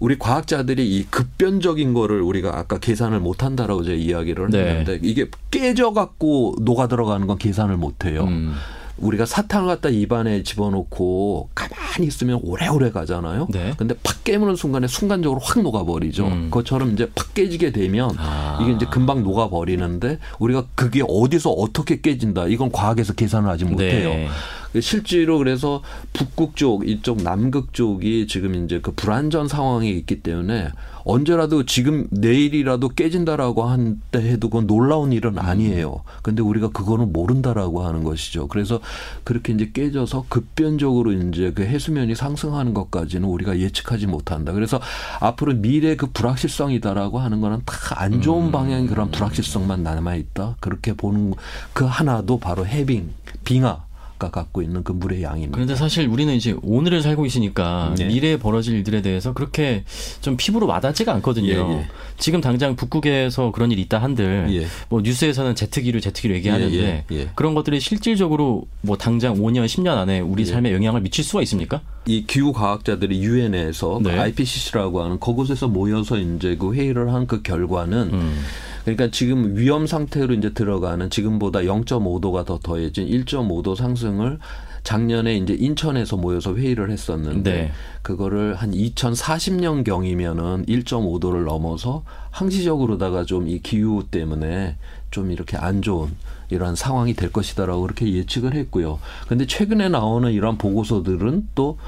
우리 0.01 0.19
과학자들이 0.19 0.97
이 0.97 1.05
급변적인 1.05 1.95
거를 1.95 2.21
우리가 2.21 2.59
아까 2.59 2.79
계산을 2.79 3.21
못 3.21 3.45
한다라고 3.45 3.85
제가 3.85 3.97
이야기를 3.97 4.51
네. 4.51 4.59
했는데 4.59 4.99
이게 5.03 5.31
깨져 5.51 5.93
갖고 5.93 6.57
녹아 6.61 6.89
들어가는 6.89 7.27
건 7.27 7.39
계산을 7.39 7.77
못 7.77 8.05
해요. 8.05 8.25
음. 8.25 8.55
우리가 8.99 9.27
사탕을 9.27 9.67
갖다 9.69 9.89
입안에 9.89 10.43
집어넣고 10.43 11.51
가만 11.55 11.79
히 12.01 12.07
있으면 12.07 12.41
오래오래 12.43 12.91
가잖아요. 12.91 13.49
네. 13.51 13.73
근데 13.77 13.95
팍 14.03 14.25
깨무는 14.25 14.57
순간에 14.57 14.87
순간적으로 14.87 15.41
확 15.43 15.63
녹아버리죠. 15.63 16.27
음. 16.27 16.51
그것처럼 16.51 16.93
이제 16.93 17.11
팍 17.15 17.35
깨지게 17.35 17.73
되면 17.73 18.11
아. 18.19 18.59
이게 18.63 18.73
이제 18.73 18.87
금방 18.87 19.23
녹아버리는데 19.23 20.19
우리가 20.39 20.65
그게 20.75 21.03
어디서 21.07 21.51
어떻게 21.51 22.01
깨진다. 22.01 22.47
이건 22.47 22.71
과학에서 22.71 23.15
계산을 23.15 23.49
아직 23.49 23.67
못해요. 23.67 24.09
네. 24.09 24.29
실제로 24.81 25.39
그래서 25.39 25.83
북극 26.13 26.57
쪽 26.57 26.89
이쪽 26.89 27.23
남극 27.23 27.73
쪽이 27.73 28.27
지금 28.29 28.65
이제 28.65 28.81
그 28.81 28.93
불안전 28.93 29.49
상황이 29.49 29.91
있기 29.91 30.23
때문에 30.23 30.71
언제라도 31.05 31.65
지금 31.65 32.09
내일이라도 32.11 32.89
깨진다라고 32.91 33.65
한때 33.65 34.19
해도 34.19 34.49
그건 34.51 34.67
놀라운 34.67 35.13
일은 35.13 35.39
아니에요. 35.39 36.03
근데 36.23 36.43
우리가 36.43 36.71
그거는 36.71 37.13
모른다라고 37.13 37.85
하는 37.85 38.03
것이죠. 38.03 38.49
그래서 38.49 38.81
그렇게 39.23 39.53
이제 39.53 39.71
깨져서 39.73 40.27
급변적으로 40.29 41.13
이제 41.13 41.53
그 41.55 41.63
해수면이 41.63 42.17
상승하는 42.17 42.75
것까지는 42.75 43.29
우리가 43.29 43.59
예측하지 43.59 44.09
못한다. 44.09 44.53
그래서 44.53 44.81
앞으로 45.21 45.55
미래 45.55 45.95
그 45.95 46.07
불확실성이다라고 46.09 47.19
하는 47.19 47.41
거는 47.41 47.63
다 47.65 47.97
안 47.99 48.21
좋은 48.21 48.53
방향의 48.53 48.89
그런 48.89 49.11
불확실성만 49.11 49.83
남아 49.83 50.17
있다. 50.17 50.57
그렇게 50.61 50.93
보는 50.93 51.35
그 51.73 51.85
하나도 51.85 52.39
바로 52.39 52.67
해빙 52.67 53.11
빙하 53.45 53.86
가 54.19 54.31
갖고 54.31 54.63
있는 54.63 54.83
그 54.83 54.93
물의 54.93 55.23
양입니다. 55.23 55.53
그런데 55.53 55.77
사실 55.77 56.09
우리는 56.09 56.35
이제 56.35 56.57
오늘을 56.63 57.03
살고 57.03 57.27
있으니까 57.27 57.95
네. 57.99 58.07
미래에 58.07 58.39
벌어질 58.39 58.75
일들에 58.77 59.03
대해서 59.03 59.35
그렇게 59.35 59.85
좀 60.23 60.37
피부로 60.39 60.67
와닿지가 60.67 61.13
않거든요. 61.17 61.49
예, 61.53 61.57
예. 61.57 61.87
지금 62.17 62.41
당장 62.41 62.77
북극에서 62.77 63.53
그런 63.53 63.71
일이 63.71 63.83
있다 63.83 63.99
한들 63.99 64.47
예. 64.51 64.67
뭐 64.89 65.03
뉴스에서는 65.03 65.55
제트기류 65.55 66.01
제트기류 66.01 66.35
얘기하는데 66.37 66.75
예, 66.79 67.05
예, 67.11 67.15
예. 67.15 67.29
그런 67.35 67.55
것들이 67.55 67.79
실질적으로 67.79 68.67
뭐 68.81 68.97
당장 68.97 69.35
5년 69.35 69.67
10년 69.67 69.99
안에 69.99 70.21
우리 70.21 70.43
예. 70.43 70.47
삶에 70.47 70.73
영향을 70.73 71.03
미칠 71.03 71.23
수가 71.23 71.43
있습니까? 71.43 71.83
이 72.07 72.25
기후 72.27 72.53
과학자들이 72.55 73.21
유엔에서 73.23 74.01
네. 74.03 74.19
IPCC라고 74.19 75.03
하는 75.03 75.21
그곳에서 75.21 75.69
모여서 75.69 76.17
이제 76.19 76.57
그 76.59 76.73
회의를 76.73 77.13
한 77.13 77.27
그 77.27 77.43
결과는 77.43 78.11
음. 78.13 78.45
그러니까 78.87 79.11
지금 79.11 79.57
위험 79.57 79.88
상태로 79.88 80.33
이제 80.35 80.55
들어가는 80.55 81.11
지금보다 81.11 81.61
0.5도가 81.61 82.46
더 82.46 82.61
더해진 82.62 83.09
1.5도 83.09 83.75
상승을 83.75 84.38
작년에 84.85 85.35
이제 85.38 85.55
인천에서 85.55 86.16
모여서 86.16 86.55
회의를 86.55 86.92
했었는데 86.92 87.53
네. 87.53 87.72
그거를 88.03 88.55
한 88.55 88.70
2040년 88.70 89.83
경이면은 89.85 90.66
1.5도를 90.66 91.44
넘어서 91.44 92.05
항시적으로다가 92.31 93.25
좀 93.25 93.49
이 93.49 93.59
기후 93.61 94.05
때문에 94.09 94.77
좀 95.11 95.33
이렇게 95.33 95.57
안 95.57 95.83
좋은 95.83 96.11
이러한 96.51 96.77
상황이 96.77 97.14
될 97.14 97.33
것이다라고 97.33 97.83
그렇게 97.83 98.12
예측을 98.12 98.55
했고요. 98.55 99.01
근데 99.27 99.46
최근에 99.46 99.88
나오는 99.88 100.31
이러한 100.31 100.59
보고서들은 100.59 101.49
또 101.57 101.79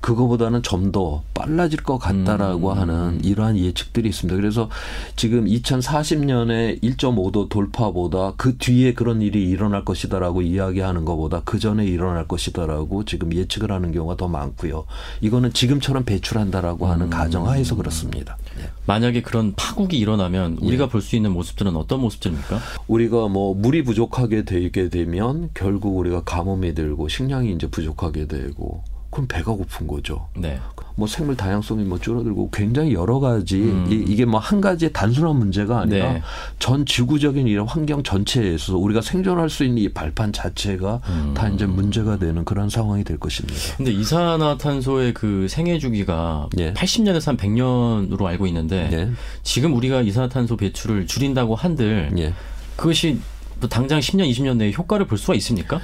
그거보다는 0.00 0.62
좀 0.62 0.86
더 0.92 1.22
빨라질 1.34 1.82
것 1.82 1.98
같다라고 1.98 2.72
음. 2.72 2.78
하는 2.78 3.24
이러한 3.24 3.58
예측들이 3.58 4.08
있습니다. 4.08 4.36
그래서 4.36 4.70
지금 5.16 5.44
2040년에 5.46 6.80
1.5도 6.82 7.48
돌파보다 7.48 8.34
그 8.36 8.56
뒤에 8.56 8.94
그런 8.94 9.20
일이 9.20 9.48
일어날 9.48 9.84
것이다라고 9.84 10.42
이야기하는 10.42 11.04
것보다 11.04 11.42
그 11.44 11.58
전에 11.58 11.84
일어날 11.84 12.26
것이다라고 12.28 13.04
지금 13.04 13.32
예측을 13.32 13.72
하는 13.72 13.92
경우가 13.92 14.16
더 14.16 14.28
많고요. 14.28 14.86
이거는 15.20 15.52
지금처럼 15.52 16.04
배출한다라고 16.04 16.86
하는 16.86 17.10
가정하에서 17.10 17.76
그렇습니다. 17.76 18.36
네. 18.56 18.64
만약에 18.86 19.22
그런 19.22 19.54
파국이 19.56 19.98
일어나면 19.98 20.58
예. 20.62 20.66
우리가 20.66 20.88
볼수 20.88 21.16
있는 21.16 21.32
모습들은 21.32 21.76
어떤 21.76 22.00
모습들입니까? 22.00 22.58
우리가 22.86 23.28
뭐 23.28 23.54
물이 23.54 23.84
부족하게 23.84 24.44
되게 24.44 24.88
되면 24.88 25.50
결국 25.52 25.96
우리가 25.98 26.22
가뭄이 26.24 26.74
들고 26.74 27.08
식량이 27.08 27.52
이제 27.52 27.66
부족하게 27.66 28.26
되고 28.26 28.82
그럼 29.16 29.28
배가 29.28 29.52
고픈 29.52 29.86
거죠. 29.86 30.28
네. 30.36 30.60
뭐 30.94 31.08
생물 31.08 31.38
다양성이 31.38 31.84
뭐 31.84 31.98
줄어들고 31.98 32.50
굉장히 32.52 32.92
여러 32.92 33.18
가지 33.18 33.62
음. 33.62 33.86
이, 33.90 33.94
이게 33.94 34.26
뭐 34.26 34.38
한 34.38 34.60
가지의 34.60 34.92
단순한 34.92 35.36
문제가 35.36 35.80
아니라 35.80 36.12
네. 36.12 36.22
전 36.58 36.84
지구적인 36.84 37.48
이런 37.48 37.66
환경 37.66 38.02
전체에 38.02 38.52
있어서 38.52 38.76
우리가 38.76 39.00
생존할 39.00 39.48
수 39.48 39.64
있는 39.64 39.82
이 39.82 39.88
발판 39.88 40.34
자체가 40.34 41.00
음. 41.08 41.32
다 41.34 41.48
이제 41.48 41.64
문제가 41.64 42.18
되는 42.18 42.44
그런 42.44 42.68
상황이 42.68 43.04
될 43.04 43.18
것입니다. 43.18 43.58
근데 43.78 43.90
이산화탄소의 43.90 45.14
그 45.14 45.46
생애 45.48 45.78
주기가 45.78 46.50
예. 46.58 46.74
80년에서 46.74 47.28
한 47.28 47.36
100년으로 47.38 48.26
알고 48.26 48.46
있는데 48.48 48.90
예. 48.92 49.10
지금 49.42 49.74
우리가 49.74 50.02
이산화탄소 50.02 50.58
배출을 50.58 51.06
줄인다고 51.06 51.54
한들 51.54 52.10
예. 52.18 52.34
그것이 52.76 53.18
뭐 53.60 53.68
당장 53.70 53.98
10년, 53.98 54.30
20년 54.30 54.58
내에 54.58 54.72
효과를 54.72 55.06
볼 55.06 55.16
수가 55.16 55.34
있습니까? 55.36 55.80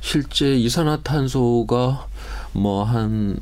실제 0.00 0.54
이산화탄소가 0.54 2.06
뭐한 2.54 3.40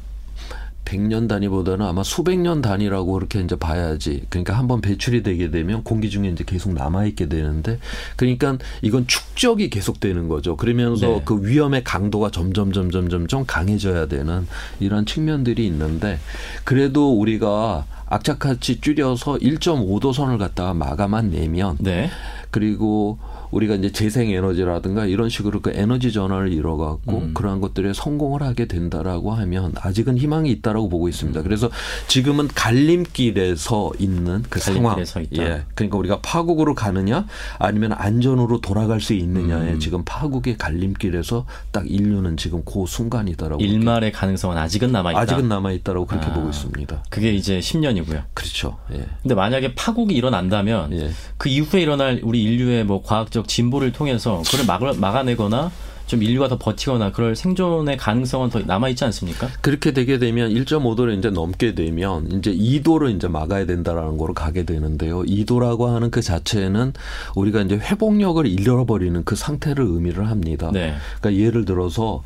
100년 0.85 1.29
단위보다는 1.29 1.87
아마 1.87 2.03
수백 2.03 2.38
년 2.38 2.61
단위라고 2.61 3.12
그렇게 3.12 3.40
이제 3.40 3.57
봐야지. 3.57 4.27
그러니까 4.29 4.59
한번 4.59 4.81
배출이 4.81 5.22
되게 5.22 5.51
되면 5.51 5.83
공기 5.85 6.11
중에 6.11 6.29
이제 6.29 6.44
계속 6.46 6.75
남아 6.75 7.07
있게 7.07 7.29
되는데 7.29 7.79
그러니까 8.16 8.59
이건 8.83 9.07
축적이 9.07 9.70
계속되는 9.70 10.29
거죠. 10.29 10.57
그러면서 10.57 11.07
네. 11.07 11.22
그 11.25 11.44
위험의 11.44 11.85
강도가 11.85 12.31
점점 12.31 12.72
점점 12.72 13.09
점점 13.09 13.44
강해져야 13.46 14.07
되는 14.07 14.46
이런 14.81 15.07
측면들이 15.07 15.66
있는데 15.66 16.18
그래도 16.64 17.18
우리가 17.18 17.87
악착같이 18.07 18.81
줄여서 18.81 19.38
1.5도 19.38 20.12
선을 20.12 20.37
갖다가 20.37 20.75
마감한 20.75 21.31
내면 21.31 21.79
네. 21.81 22.11
그리고 22.51 23.18
우리가 23.52 23.76
이제 23.76 23.92
재생 23.92 24.30
에너지라든가 24.30 25.06
이런 25.06 25.28
식으로 25.28 25.60
그 25.60 25.70
에너지 25.74 26.10
전환을 26.10 26.52
이뤄갖고 26.52 27.18
음. 27.18 27.34
그러한 27.34 27.60
것들에 27.60 27.92
성공을 27.92 28.42
하게 28.42 28.66
된다라고 28.66 29.32
하면 29.32 29.72
아직은 29.80 30.18
희망이 30.18 30.50
있다라고 30.50 30.88
보고 30.88 31.08
있습니다. 31.08 31.42
그래서 31.42 31.70
지금은 32.08 32.48
갈림길에서 32.48 33.92
있는 33.98 34.42
그 34.48 34.58
상황. 34.58 34.98
음. 34.98 35.26
예. 35.36 35.62
그러니까 35.74 35.98
우리가 35.98 36.20
파국으로 36.22 36.74
가느냐 36.74 37.26
아니면 37.58 37.92
안전으로 37.92 38.60
돌아갈 38.60 39.00
수 39.00 39.12
있느냐에 39.12 39.74
음. 39.74 39.78
지금 39.78 40.02
파국의 40.04 40.56
갈림길에서 40.56 41.46
딱 41.70 41.88
인류는 41.88 42.36
지금 42.38 42.62
그 42.64 42.84
순간이다라고. 42.86 43.62
일말의 43.62 44.12
가능성은 44.12 44.56
아직은 44.56 44.92
남아 44.92 45.12
있다. 45.12 45.20
아직은 45.20 45.48
남아 45.48 45.72
있다라고 45.72 46.06
그렇게 46.06 46.26
아. 46.26 46.32
보고 46.32 46.48
있습니다. 46.48 47.04
그게 47.10 47.32
이제 47.32 47.58
10년이고요. 47.58 48.24
그렇죠. 48.32 48.78
예. 48.92 49.06
근데 49.20 49.34
만약에 49.34 49.74
파국이 49.74 50.14
일어난다면 50.14 50.92
예. 50.94 51.10
그 51.36 51.48
이후에 51.50 51.82
일어날 51.82 52.20
우리 52.22 52.42
인류의 52.42 52.84
뭐 52.84 53.02
과학적 53.02 53.41
진보를 53.46 53.92
통해서 53.92 54.42
그걸 54.46 54.66
막, 54.66 54.98
막아내거나 54.98 55.70
좀 56.07 56.22
인류가 56.22 56.48
더 56.48 56.59
버티거나 56.59 57.12
그럴 57.12 57.35
생존의 57.35 57.96
가능성은 57.96 58.50
더 58.50 58.61
남아 58.61 58.90
있지 58.90 59.05
않습니까? 59.05 59.48
그렇게 59.61 59.92
되게 59.92 60.18
되면 60.18 60.50
1.5도를 60.50 61.16
이제 61.18 61.31
넘게 61.31 61.74
되면 61.74 62.31
이제 62.33 62.52
2도를 62.52 63.16
이제 63.16 63.28
막아야 63.28 63.64
된다라는 63.66 64.18
거로 64.18 64.35
가게 64.35 64.64
되는데요. 64.64 65.22
2도라고 65.22 65.87
하는 65.87 66.11
그 66.11 66.20
자체는 66.20 66.92
우리가 67.35 67.62
이제 67.62 67.76
회복력을 67.76 68.44
잃어버리는 68.46 69.24
그 69.24 69.37
상태를 69.37 69.85
의미를 69.87 70.28
합니다. 70.28 70.70
네. 70.72 70.94
그러니까 71.20 71.42
예를 71.42 71.64
들어서 71.64 72.22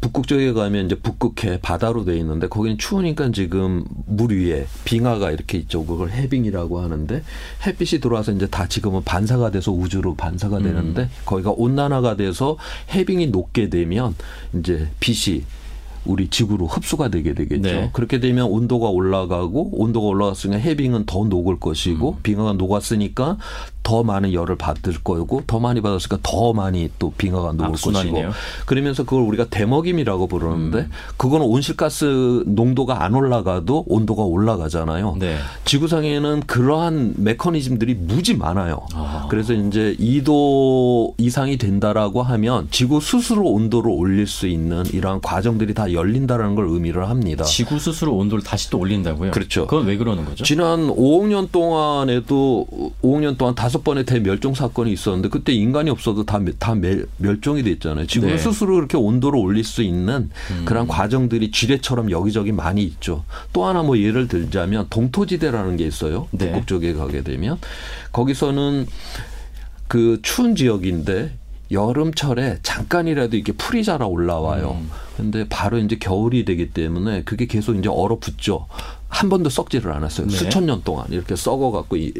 북극 0.00 0.26
쪽에 0.26 0.52
가면 0.52 0.86
이제 0.86 0.94
북극해 0.94 1.60
바다로 1.60 2.04
돼 2.04 2.16
있는데 2.18 2.48
거기는 2.48 2.78
추우니까 2.78 3.32
지금 3.32 3.84
물 4.06 4.32
위에 4.32 4.66
빙하가 4.84 5.30
이렇게 5.30 5.58
있죠. 5.58 5.84
그걸 5.84 6.10
해빙이라고 6.10 6.80
하는데 6.80 7.22
햇빛이 7.66 8.00
들어와서 8.00 8.32
이제 8.32 8.46
다 8.46 8.66
지금은 8.66 9.04
반사가 9.04 9.50
돼서 9.50 9.72
우주로 9.72 10.14
반사가 10.14 10.58
음. 10.58 10.62
되는데 10.62 11.10
거기가 11.26 11.50
온난화가 11.50 12.16
돼서 12.16 12.56
해빙이 12.90 13.28
녹게 13.28 13.68
되면 13.68 14.14
이제 14.54 14.88
빛이 15.00 15.44
우리 16.04 16.28
지구로 16.28 16.66
흡수가 16.66 17.08
되게 17.08 17.34
되겠죠. 17.34 17.62
네. 17.62 17.90
그렇게 17.92 18.20
되면 18.20 18.46
온도가 18.46 18.88
올라가고 18.88 19.70
온도가 19.80 20.06
올라갔으니까 20.06 20.58
해빙은 20.58 21.06
더 21.06 21.24
녹을 21.24 21.60
것이고 21.60 22.10
음. 22.10 22.22
빙하가 22.22 22.54
녹았으니까 22.54 23.36
더 23.82 24.02
많은 24.02 24.32
열을 24.32 24.56
받을 24.56 24.94
거고 25.02 25.42
더 25.46 25.58
많이 25.58 25.80
받았으니까 25.80 26.18
더 26.22 26.52
많이 26.52 26.90
또 26.98 27.12
빙하가 27.16 27.52
녹을 27.52 27.72
것이고 27.72 27.90
악순환이네요. 27.90 28.32
그러면서 28.66 29.04
그걸 29.04 29.22
우리가 29.22 29.46
대먹임이라고 29.46 30.26
부르는데 30.26 30.78
음. 30.78 30.90
그거는 31.16 31.46
온실가스 31.46 32.44
농도가 32.46 33.02
안 33.04 33.14
올라가도 33.14 33.84
온도가 33.88 34.22
올라가잖아요. 34.22 35.16
네. 35.18 35.38
지구상에는 35.64 36.42
그러한 36.46 37.14
메커니즘들이 37.16 37.94
무지 37.94 38.36
많아요. 38.36 38.86
아. 38.94 39.26
그래서 39.30 39.54
이제 39.54 39.96
2도 39.98 41.14
이상이 41.18 41.56
된다라고 41.56 42.22
하면 42.22 42.68
지구 42.70 43.00
스스로 43.00 43.48
온도를 43.50 43.90
올릴 43.90 44.26
수 44.26 44.46
있는 44.46 44.84
이러한 44.92 45.20
과정들이 45.20 45.74
다 45.74 45.89
열린다라는 45.92 46.54
걸 46.54 46.66
의미를 46.68 47.08
합니다. 47.08 47.44
지구 47.44 47.78
스스로 47.78 48.16
온도를 48.16 48.42
다시 48.44 48.70
또 48.70 48.78
올린다고요? 48.78 49.30
그렇죠. 49.30 49.66
그건 49.66 49.86
왜 49.86 49.96
그러는 49.96 50.24
거죠? 50.24 50.44
지난 50.44 50.88
5억 50.88 51.26
년 51.28 51.48
동안에도 51.50 52.66
5억 53.02 53.20
년 53.20 53.36
동안 53.36 53.54
다섯 53.54 53.84
번의 53.84 54.04
대멸종 54.04 54.54
사건이 54.54 54.92
있었는데 54.92 55.28
그때 55.28 55.52
인간이 55.52 55.90
없어도 55.90 56.24
다, 56.24 56.40
다 56.58 56.74
멸, 56.74 57.06
멸종이 57.16 57.62
됐잖아요. 57.62 58.06
지구는 58.06 58.36
네. 58.36 58.42
스스로 58.42 58.76
그렇게 58.76 58.96
온도를 58.96 59.38
올릴 59.38 59.64
수 59.64 59.82
있는 59.82 60.30
그런 60.64 60.86
과정들이 60.86 61.50
지뢰처럼 61.50 62.10
여기저기 62.10 62.52
많이 62.52 62.82
있죠. 62.84 63.24
또 63.52 63.64
하나 63.64 63.82
뭐 63.82 63.98
예를 63.98 64.28
들자면 64.28 64.86
동토지대라는 64.90 65.76
게 65.76 65.86
있어요. 65.86 66.28
네. 66.30 66.46
북극 66.46 66.66
쪽에 66.66 66.92
가게 66.92 67.22
되면 67.22 67.58
거기서는 68.12 68.86
그 69.88 70.20
추운 70.22 70.54
지역인데 70.54 71.32
여름철에 71.70 72.58
잠깐이라도 72.62 73.36
이렇게 73.36 73.52
풀이 73.52 73.84
자라 73.84 74.06
올라와요. 74.06 74.78
음. 74.80 74.90
근데 75.16 75.46
바로 75.48 75.78
이제 75.78 75.96
겨울이 75.96 76.44
되기 76.44 76.70
때문에 76.70 77.22
그게 77.24 77.46
계속 77.46 77.74
이제 77.76 77.88
얼어붙죠. 77.88 78.66
한 79.08 79.28
번도 79.28 79.50
썩지를 79.50 79.92
않았어요. 79.92 80.26
네. 80.28 80.36
수천 80.36 80.66
년 80.66 80.82
동안 80.82 81.06
이렇게 81.10 81.36
썩어 81.36 81.70
갖고 81.70 81.96
이- 81.96 82.12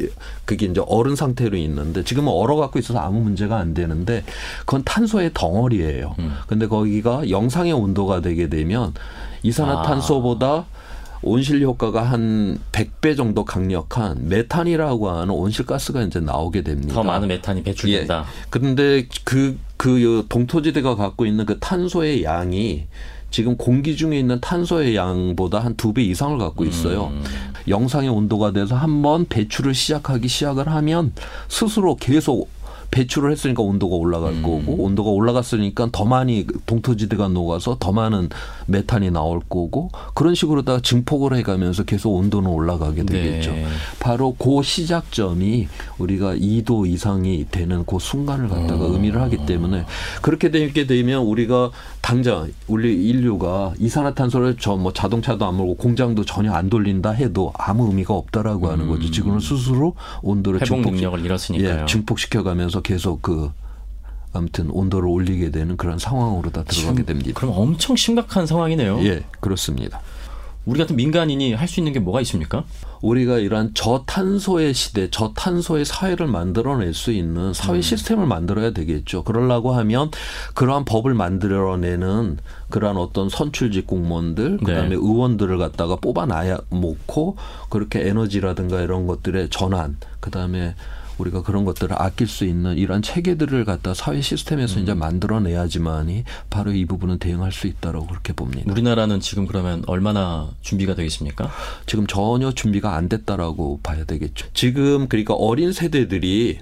그게 0.45 0.67
이제 0.67 0.81
얼은 0.85 1.15
상태로 1.15 1.57
있는데 1.57 2.03
지금은 2.03 2.31
얼어 2.31 2.55
갖고 2.57 2.79
있어서 2.79 2.99
아무 2.99 3.21
문제가 3.21 3.57
안 3.57 3.73
되는데 3.73 4.23
그건 4.61 4.83
탄소의 4.83 5.31
덩어리예요. 5.33 6.15
음. 6.19 6.33
근데 6.47 6.67
거기가 6.67 7.29
영상의 7.29 7.73
온도가 7.73 8.21
되게 8.21 8.47
되면 8.49 8.93
이산화탄소보다 9.43 10.65
온실 11.23 11.61
효과가 11.61 12.03
한 12.03 12.57
100배 12.71 13.15
정도 13.15 13.45
강력한 13.45 14.27
메탄이라고 14.27 15.09
하는 15.11 15.29
온실가스가 15.33 16.01
이제 16.03 16.19
나오게 16.19 16.63
됩니다. 16.63 16.93
더 16.93 17.03
많은 17.03 17.27
메탄이 17.27 17.63
배출된다. 17.63 18.19
예. 18.19 18.45
그런데 18.49 19.07
그, 19.23 19.57
그 19.77 20.25
동토지대가 20.29 20.95
갖고 20.95 21.25
있는 21.25 21.45
그 21.45 21.59
탄소의 21.59 22.23
양이 22.23 22.85
지금 23.29 23.55
공기 23.55 23.95
중에 23.95 24.19
있는 24.19 24.41
탄소의 24.41 24.95
양보다 24.95 25.59
한 25.59 25.75
두 25.77 25.93
배 25.93 26.01
이상을 26.03 26.37
갖고 26.37 26.65
있어요. 26.65 27.07
음. 27.13 27.23
영상의 27.67 28.09
온도가 28.09 28.51
돼서 28.51 28.75
한번 28.75 29.25
배출을 29.27 29.73
시작하기 29.75 30.27
시작을 30.27 30.67
하면 30.67 31.13
스스로 31.47 31.95
계속 31.95 32.49
배출을 32.91 33.31
했으니까 33.31 33.63
온도가 33.63 33.95
올라갈 33.95 34.33
음. 34.33 34.41
거고 34.41 34.83
온도가 34.83 35.09
올라갔으니까 35.11 35.89
더 35.91 36.03
많이 36.05 36.45
동토지대가 36.65 37.29
녹아서 37.29 37.77
더 37.79 37.91
많은 37.91 38.29
메탄이 38.67 39.11
나올 39.11 39.39
거고 39.39 39.89
그런 40.13 40.35
식으로다가 40.35 40.81
증폭을 40.81 41.35
해가면서 41.37 41.83
계속 41.83 42.13
온도는 42.15 42.49
올라가게 42.49 43.05
되겠죠. 43.05 43.51
네. 43.53 43.65
바로 43.99 44.35
그 44.37 44.61
시작점이 44.61 45.67
우리가 45.97 46.35
2도 46.35 46.85
이상이 46.87 47.45
되는 47.49 47.85
그 47.85 47.97
순간을 47.99 48.49
갖다가 48.49 48.85
어. 48.85 48.91
의미를 48.91 49.21
하기 49.21 49.45
때문에 49.45 49.85
그렇게 50.21 50.51
되게 50.51 50.85
되면 50.85 51.23
우리가 51.23 51.71
당장 52.01 52.51
우리 52.67 52.93
인류가 53.07 53.73
이산화탄소를 53.79 54.57
저 54.57 54.81
뭐 54.81 54.91
자동차도 54.91 55.45
안 55.45 55.55
몰고 55.55 55.75
공장도 55.75 56.25
전혀 56.25 56.51
안 56.51 56.69
돌린다 56.69 57.11
해도 57.11 57.53
아무 57.57 57.87
의미가 57.87 58.13
없다라고 58.13 58.69
하는 58.69 58.87
거죠. 58.87 59.11
지금은 59.11 59.39
스스로 59.39 59.95
온도를 60.23 60.59
음. 60.59 60.61
회복 60.61 60.75
증폭 60.75 60.93
능력을 60.95 61.23
잃었으니까요. 61.23 61.81
예, 61.81 61.85
증폭시켜가면서 61.85 62.80
계속 62.81 63.21
그 63.21 63.51
아무튼 64.33 64.69
온도를 64.69 65.09
올리게 65.09 65.51
되는 65.51 65.75
그런 65.77 65.99
상황으로 65.99 66.51
다 66.51 66.63
들어가게 66.63 67.03
됩니다. 67.03 67.31
그럼 67.35 67.53
엄청 67.55 67.95
심각한 67.95 68.45
상황이네요. 68.45 69.03
예, 69.03 69.23
그렇습니다. 69.39 70.01
우리 70.65 70.77
같은 70.79 70.95
민간인이 70.95 71.53
할 71.53 71.67
수 71.67 71.79
있는 71.79 71.91
게 71.91 71.99
뭐가 71.99 72.21
있습니까? 72.21 72.63
우리가 73.01 73.39
이러한 73.39 73.71
저탄소의 73.73 74.75
시대, 74.75 75.09
저탄소의 75.09 75.85
사회를 75.85 76.27
만들어낼 76.27 76.93
수 76.93 77.11
있는 77.11 77.51
사회 77.51 77.77
음. 77.77 77.81
시스템을 77.81 78.27
만들어야 78.27 78.69
되겠죠. 78.71 79.23
그러려고 79.23 79.73
하면 79.73 80.11
그러한 80.53 80.85
법을 80.85 81.15
만들어내는 81.15 82.37
그러한 82.69 82.97
어떤 82.97 83.27
선출직 83.27 83.87
공무원들, 83.87 84.57
그다음에 84.57 84.89
네. 84.89 84.95
의원들을 84.95 85.57
갖다가 85.57 85.95
뽑아놔야 85.95 86.59
놓고 86.69 87.37
그렇게 87.69 88.07
에너지라든가 88.07 88.81
이런 88.81 89.07
것들의 89.07 89.49
전환, 89.49 89.97
그다음에 90.19 90.75
우리가 91.21 91.43
그런 91.43 91.65
것들을 91.65 91.95
아낄 91.99 92.27
수 92.27 92.45
있는 92.45 92.77
이러한 92.77 93.01
체계들을 93.01 93.65
갖다 93.65 93.93
사회 93.93 94.21
시스템에서 94.21 94.79
음. 94.79 94.83
이제 94.83 94.93
만들어내야지만이 94.93 96.23
바로 96.49 96.71
이 96.71 96.85
부분은 96.85 97.19
대응할 97.19 97.51
수 97.51 97.67
있다고 97.67 98.07
그렇게 98.07 98.33
봅니다. 98.33 98.71
우리나라는 98.71 99.19
지금 99.19 99.47
그러면 99.47 99.83
얼마나 99.87 100.49
준비가 100.61 100.95
되어 100.95 101.05
있습니까? 101.05 101.49
지금 101.85 102.07
전혀 102.07 102.51
준비가 102.51 102.95
안 102.95 103.09
됐다라고 103.09 103.79
봐야 103.83 104.03
되겠죠. 104.05 104.47
지금 104.53 105.07
그러니까 105.07 105.33
어린 105.33 105.71
세대들이 105.71 106.59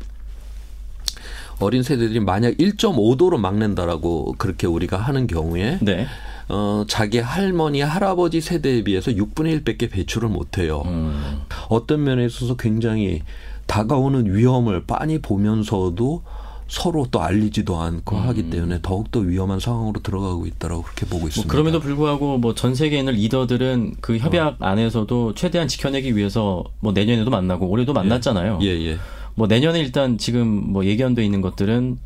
어린 1.60 1.84
세대들이 1.84 2.22
만약 2.22 2.52
1.5도로 2.52 3.38
막는다라고 3.38 4.36
그렇게 4.38 4.66
우리가 4.66 4.98
하는 4.98 5.28
경우에 5.28 5.80
네. 5.82 6.08
어, 6.48 6.84
자기 6.88 7.20
할머니, 7.20 7.82
할아버지 7.82 8.42
세대에 8.42 8.84
비해서 8.84 9.12
6분의 9.12 9.64
1밖에 9.64 9.90
배출을 9.92 10.30
못해요. 10.30 10.82
음. 10.86 11.42
어떤 11.70 12.04
면에 12.04 12.26
있어서 12.26 12.56
굉장히 12.56 13.22
다가오는 13.70 14.36
위험을 14.36 14.84
빤히 14.88 15.20
보면서도 15.20 16.24
서로 16.68 17.08
또 17.10 17.22
알리지도 17.22 17.78
않고 17.78 18.16
음. 18.16 18.28
하기 18.28 18.50
때문에 18.50 18.80
더욱더 18.82 19.20
위험한 19.20 19.60
상황으로 19.60 20.02
들어가고 20.02 20.46
있다라고 20.48 20.82
그렇게 20.84 21.06
보고 21.06 21.20
뭐 21.22 21.28
있습니다. 21.30 21.52
그럼에도 21.52 21.80
불구하고 21.80 22.38
뭐 22.40 22.54
전 22.54 22.76
세계에 22.76 23.00
있는 23.00 23.14
리더들은 23.14 23.96
그 24.02 24.18
협약 24.18 24.58
안에서도 24.60 25.34
최대한 25.36 25.68
지켜내기 25.68 26.16
위해서 26.16 26.64
뭐 26.80 26.92
내년에도 26.94 27.30
만나고 27.32 27.68
올해도 27.68 27.94
만났잖아요. 27.94 28.60
예, 28.64 28.68
예. 28.68 28.98
뭐 29.36 29.48
내년에 29.48 29.80
일단 29.80 30.18
지금 30.18 30.48
뭐 30.48 30.84
예견돼 30.86 31.24
있는 31.24 31.42
것들은 31.42 31.98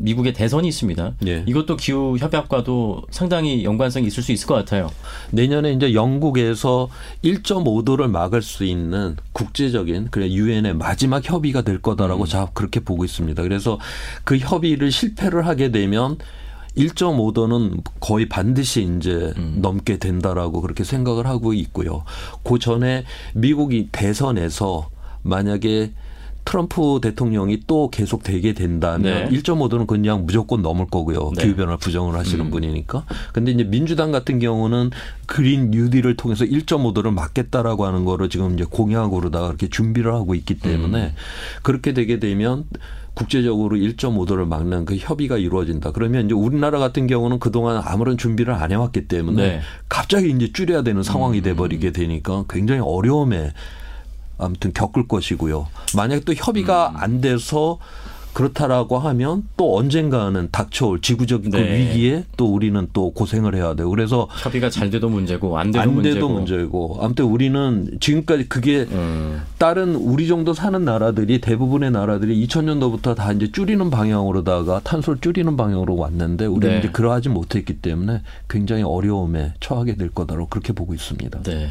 미국의 0.00 0.32
대선이 0.32 0.66
있습니다. 0.68 1.14
예. 1.26 1.44
이것도 1.46 1.76
기후 1.76 2.16
협약과도 2.18 3.02
상당히 3.10 3.64
연관성이 3.64 4.06
있을 4.06 4.22
수 4.22 4.32
있을 4.32 4.46
것 4.46 4.54
같아요. 4.54 4.90
내년에 5.30 5.72
이제 5.72 5.94
영국에서 5.94 6.88
1.5도를 7.22 8.08
막을 8.08 8.42
수 8.42 8.64
있는 8.64 9.16
국제적인 9.32 10.08
그래 10.10 10.30
유엔의 10.30 10.74
마지막 10.74 11.28
협의가 11.28 11.62
될 11.62 11.80
거다라고 11.80 12.26
자 12.26 12.48
그렇게 12.54 12.80
보고 12.80 13.04
있습니다. 13.04 13.42
그래서 13.42 13.78
그 14.24 14.38
협의를 14.38 14.90
실패를 14.90 15.46
하게 15.46 15.70
되면 15.70 16.16
1.5도는 16.76 17.82
거의 17.98 18.28
반드시 18.28 18.88
이제 18.96 19.32
넘게 19.56 19.98
된다라고 19.98 20.60
그렇게 20.60 20.84
생각을 20.84 21.26
하고 21.26 21.52
있고요. 21.52 22.04
그 22.44 22.58
전에 22.58 23.04
미국이 23.34 23.88
대선에서 23.90 24.88
만약에 25.22 25.92
트럼프 26.44 27.00
대통령이 27.02 27.60
또 27.66 27.90
계속 27.90 28.22
되게 28.22 28.52
된다면 28.54 29.28
네. 29.30 29.38
1.5도는 29.38 29.86
그냥 29.86 30.26
무조건 30.26 30.62
넘을 30.62 30.86
거고요. 30.86 31.32
네. 31.36 31.42
기후 31.42 31.56
변화 31.56 31.76
부정을 31.76 32.16
하시는 32.16 32.44
음. 32.44 32.50
분이니까. 32.50 33.04
근데 33.32 33.52
이제 33.52 33.64
민주당 33.64 34.10
같은 34.10 34.38
경우는 34.38 34.90
그린 35.26 35.70
뉴딜을 35.70 36.16
통해서 36.16 36.44
1.5도를 36.44 37.12
막겠다라고 37.12 37.86
하는 37.86 38.04
거를 38.04 38.28
지금 38.28 38.54
이제 38.54 38.64
공약으로다가 38.68 39.48
이렇게 39.48 39.68
준비를 39.68 40.12
하고 40.12 40.34
있기 40.34 40.58
때문에 40.58 41.04
음. 41.06 41.14
그렇게 41.62 41.92
되게 41.94 42.18
되면 42.18 42.64
국제적으로 43.14 43.76
1.5도를 43.76 44.46
막는 44.46 44.84
그 44.86 44.96
협의가 44.96 45.36
이루어진다. 45.36 45.92
그러면 45.92 46.26
이제 46.26 46.34
우리나라 46.34 46.78
같은 46.78 47.06
경우는 47.06 47.38
그동안 47.38 47.82
아무런 47.84 48.16
준비를 48.16 48.54
안 48.54 48.72
해왔기 48.72 49.08
때문에 49.08 49.42
네. 49.42 49.56
음. 49.56 49.60
갑자기 49.88 50.30
이제 50.30 50.52
줄여야 50.52 50.82
되는 50.82 51.02
상황이 51.02 51.42
돼버리게 51.42 51.92
되니까 51.92 52.44
굉장히 52.48 52.80
어려움에 52.80 53.52
아무튼 54.40 54.72
겪을 54.72 55.06
것이고요. 55.08 55.68
만약에 55.96 56.24
또 56.24 56.34
협의가 56.34 56.90
음. 56.90 56.96
안 56.96 57.20
돼서 57.20 57.78
그렇다라고 58.32 58.98
하면 58.98 59.42
또 59.56 59.76
언젠가는 59.76 60.48
닥쳐올 60.52 61.00
지구적인 61.00 61.50
그 61.50 61.56
네. 61.56 61.78
위기에 61.78 62.24
또 62.36 62.52
우리는 62.52 62.86
또 62.92 63.10
고생을 63.10 63.54
해야 63.54 63.74
돼요. 63.74 63.90
그래서 63.90 64.28
협의가 64.42 64.70
잘 64.70 64.90
돼도 64.90 65.08
문제고 65.08 65.58
안 65.58 65.72
돼도 65.72 65.80
안 65.80 65.94
문제고. 65.94 66.28
문제고 66.28 66.98
아무튼 67.00 67.24
우리는 67.24 67.98
지금까지 68.00 68.48
그게 68.48 68.86
음. 68.90 69.42
다른 69.58 69.96
우리 69.96 70.28
정도 70.28 70.54
사는 70.54 70.84
나라들이 70.84 71.40
대부분의 71.40 71.90
나라들이 71.90 72.46
2000년도부터 72.46 73.16
다 73.16 73.32
이제 73.32 73.50
줄이는 73.50 73.90
방향으로다가 73.90 74.80
탄소를 74.84 75.20
줄이는 75.20 75.56
방향으로 75.56 75.96
왔는데 75.96 76.46
우리는 76.46 76.74
네. 76.74 76.78
이제 76.78 76.88
그러하지 76.88 77.30
못했기 77.30 77.78
때문에 77.78 78.22
굉장히 78.48 78.82
어려움에 78.84 79.54
처하게 79.60 79.96
될 79.96 80.08
거다라고 80.10 80.46
그렇게 80.48 80.72
보고 80.72 80.94
있습니다. 80.94 81.42
네. 81.42 81.70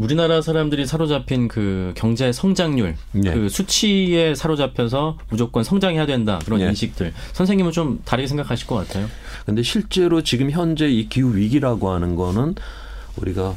우리나라 0.00 0.40
사람들이 0.40 0.86
사로잡힌 0.86 1.46
그 1.46 1.92
경제 1.94 2.32
성장률, 2.32 2.96
네. 3.12 3.34
그 3.34 3.50
수치에 3.50 4.34
사로잡혀서 4.34 5.18
무조건 5.28 5.62
성장해야 5.62 6.06
된다 6.06 6.40
그런 6.44 6.60
네. 6.60 6.68
인식들. 6.68 7.12
선생님은 7.32 7.72
좀 7.72 8.00
다르게 8.06 8.26
생각하실 8.26 8.66
것 8.66 8.76
같아요. 8.76 9.08
근데 9.44 9.62
실제로 9.62 10.22
지금 10.22 10.50
현재 10.50 10.88
이 10.88 11.08
기후 11.08 11.36
위기라고 11.36 11.90
하는 11.90 12.16
거는 12.16 12.54
우리가 13.16 13.54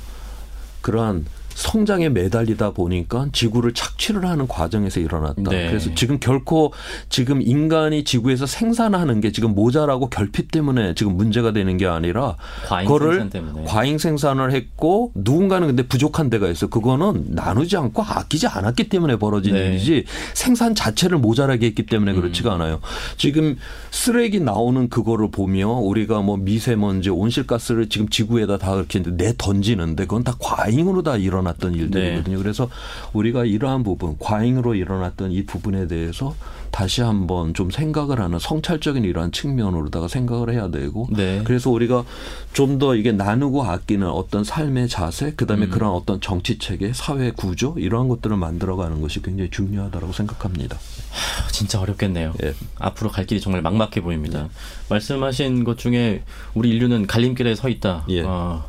그러한 0.81 1.25
성장에 1.55 2.09
매달리다 2.09 2.71
보니까 2.71 3.27
지구를 3.31 3.73
착취를 3.73 4.25
하는 4.25 4.47
과정에서 4.47 4.99
일어났다. 4.99 5.49
네. 5.49 5.67
그래서 5.67 5.93
지금 5.95 6.19
결코 6.19 6.73
지금 7.09 7.41
인간이 7.41 8.03
지구에서 8.03 8.45
생산하는 8.45 9.21
게 9.21 9.31
지금 9.31 9.53
모자라고 9.53 10.09
결핍 10.09 10.51
때문에 10.51 10.95
지금 10.95 11.15
문제가 11.15 11.51
되는 11.51 11.77
게 11.77 11.85
아니라 11.85 12.35
과잉 12.65 12.87
그거를 12.87 13.19
생산 13.19 13.29
때문에. 13.29 13.65
과잉 13.65 13.97
생산을 13.97 14.51
했고 14.51 15.11
누군가는 15.15 15.67
근데 15.67 15.83
부족한 15.83 16.29
데가 16.29 16.47
있어. 16.49 16.67
그거는 16.67 17.25
나누지 17.29 17.77
않고 17.77 18.01
아끼지 18.01 18.47
않았기 18.47 18.89
때문에 18.89 19.17
벌어진 19.17 19.53
네. 19.53 19.67
일이지 19.67 20.05
생산 20.33 20.73
자체를 20.75 21.17
모자라게 21.19 21.67
했기 21.67 21.85
때문에 21.85 22.11
음. 22.13 22.21
그렇지가 22.21 22.53
않아요. 22.53 22.79
지금 23.17 23.57
쓰레기 23.91 24.39
나오는 24.39 24.89
그거를 24.89 25.29
보며 25.29 25.69
우리가 25.69 26.21
뭐 26.21 26.37
미세먼지, 26.37 27.09
온실가스를 27.09 27.89
지금 27.89 28.09
지구에다 28.09 28.57
다 28.57 28.75
이렇게 28.75 29.03
내 29.03 29.33
던지는데 29.37 30.05
그건 30.05 30.23
다 30.23 30.35
과잉으로 30.39 31.03
다 31.03 31.15
일어 31.17 31.42
났던 31.43 31.73
네. 31.73 31.79
일들이거든요. 31.79 32.37
그래서 32.37 32.69
우리가 33.13 33.45
이러한 33.45 33.83
부분, 33.83 34.17
과잉으로 34.19 34.75
일어났던 34.75 35.31
이 35.31 35.45
부분에 35.45 35.87
대해서 35.87 36.35
다시 36.71 37.01
한번 37.01 37.53
좀 37.53 37.69
생각을 37.69 38.19
하는 38.19 38.39
성찰적인 38.39 39.03
이러한 39.03 39.31
측면으로다가 39.31 40.07
생각을 40.07 40.51
해야 40.51 40.71
되고 40.71 41.07
네. 41.11 41.41
그래서 41.43 41.69
우리가 41.69 42.03
좀 42.51 42.73
더 42.79 42.95
이게 42.95 43.11
나누고 43.11 43.63
아끼는 43.63 44.07
어떤 44.07 44.43
삶의 44.43 44.89
자세, 44.89 45.27
음. 45.27 45.33
그다음에 45.35 45.67
그런 45.67 45.91
어떤 45.91 46.19
정치 46.19 46.57
체계, 46.57 46.91
사회 46.93 47.31
구조 47.31 47.75
이러한 47.77 48.07
것들을 48.07 48.35
만들어가는 48.35 48.99
것이 49.01 49.21
굉장히 49.21 49.49
중요하다고 49.51 50.11
생각합니다. 50.11 50.77
아, 50.77 51.47
진짜 51.51 51.79
어렵겠네요. 51.79 52.33
예. 52.43 52.53
앞으로 52.79 53.11
갈 53.11 53.25
길이 53.25 53.39
정말 53.39 53.61
막막해 53.61 54.01
보입니다. 54.01 54.49
말씀하신 54.89 55.63
것 55.63 55.77
중에 55.77 56.23
우리 56.53 56.69
인류는 56.69 57.07
갈림길에 57.07 57.55
서 57.55 57.69
있다. 57.69 58.05
예. 58.09 58.23
어, 58.23 58.63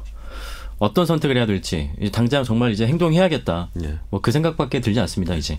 어떤 0.78 1.06
선택을 1.06 1.36
해야 1.36 1.46
될지 1.46 1.90
당장 2.12 2.44
정말 2.44 2.72
이제 2.72 2.86
행동해야겠다. 2.86 3.70
예. 3.82 3.98
뭐그 4.10 4.32
생각밖에 4.32 4.80
들지 4.80 5.00
않습니다. 5.00 5.34
이제 5.34 5.58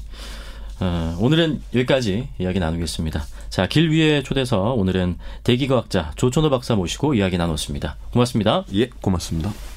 어, 0.80 1.16
오늘은 1.20 1.62
여기까지 1.74 2.28
이야기 2.38 2.60
나누겠습니다. 2.60 3.24
자, 3.50 3.68
길 3.68 3.90
위에 3.92 4.24
초대서 4.24 4.74
오늘은 4.74 5.18
대기과학자 5.44 6.12
조천호 6.16 6.50
박사 6.50 6.76
모시고 6.76 7.14
이야기 7.14 7.38
나눴습니다. 7.38 7.96
고맙습니다. 8.12 8.66
예, 8.74 8.90
고맙습니다. 9.02 9.75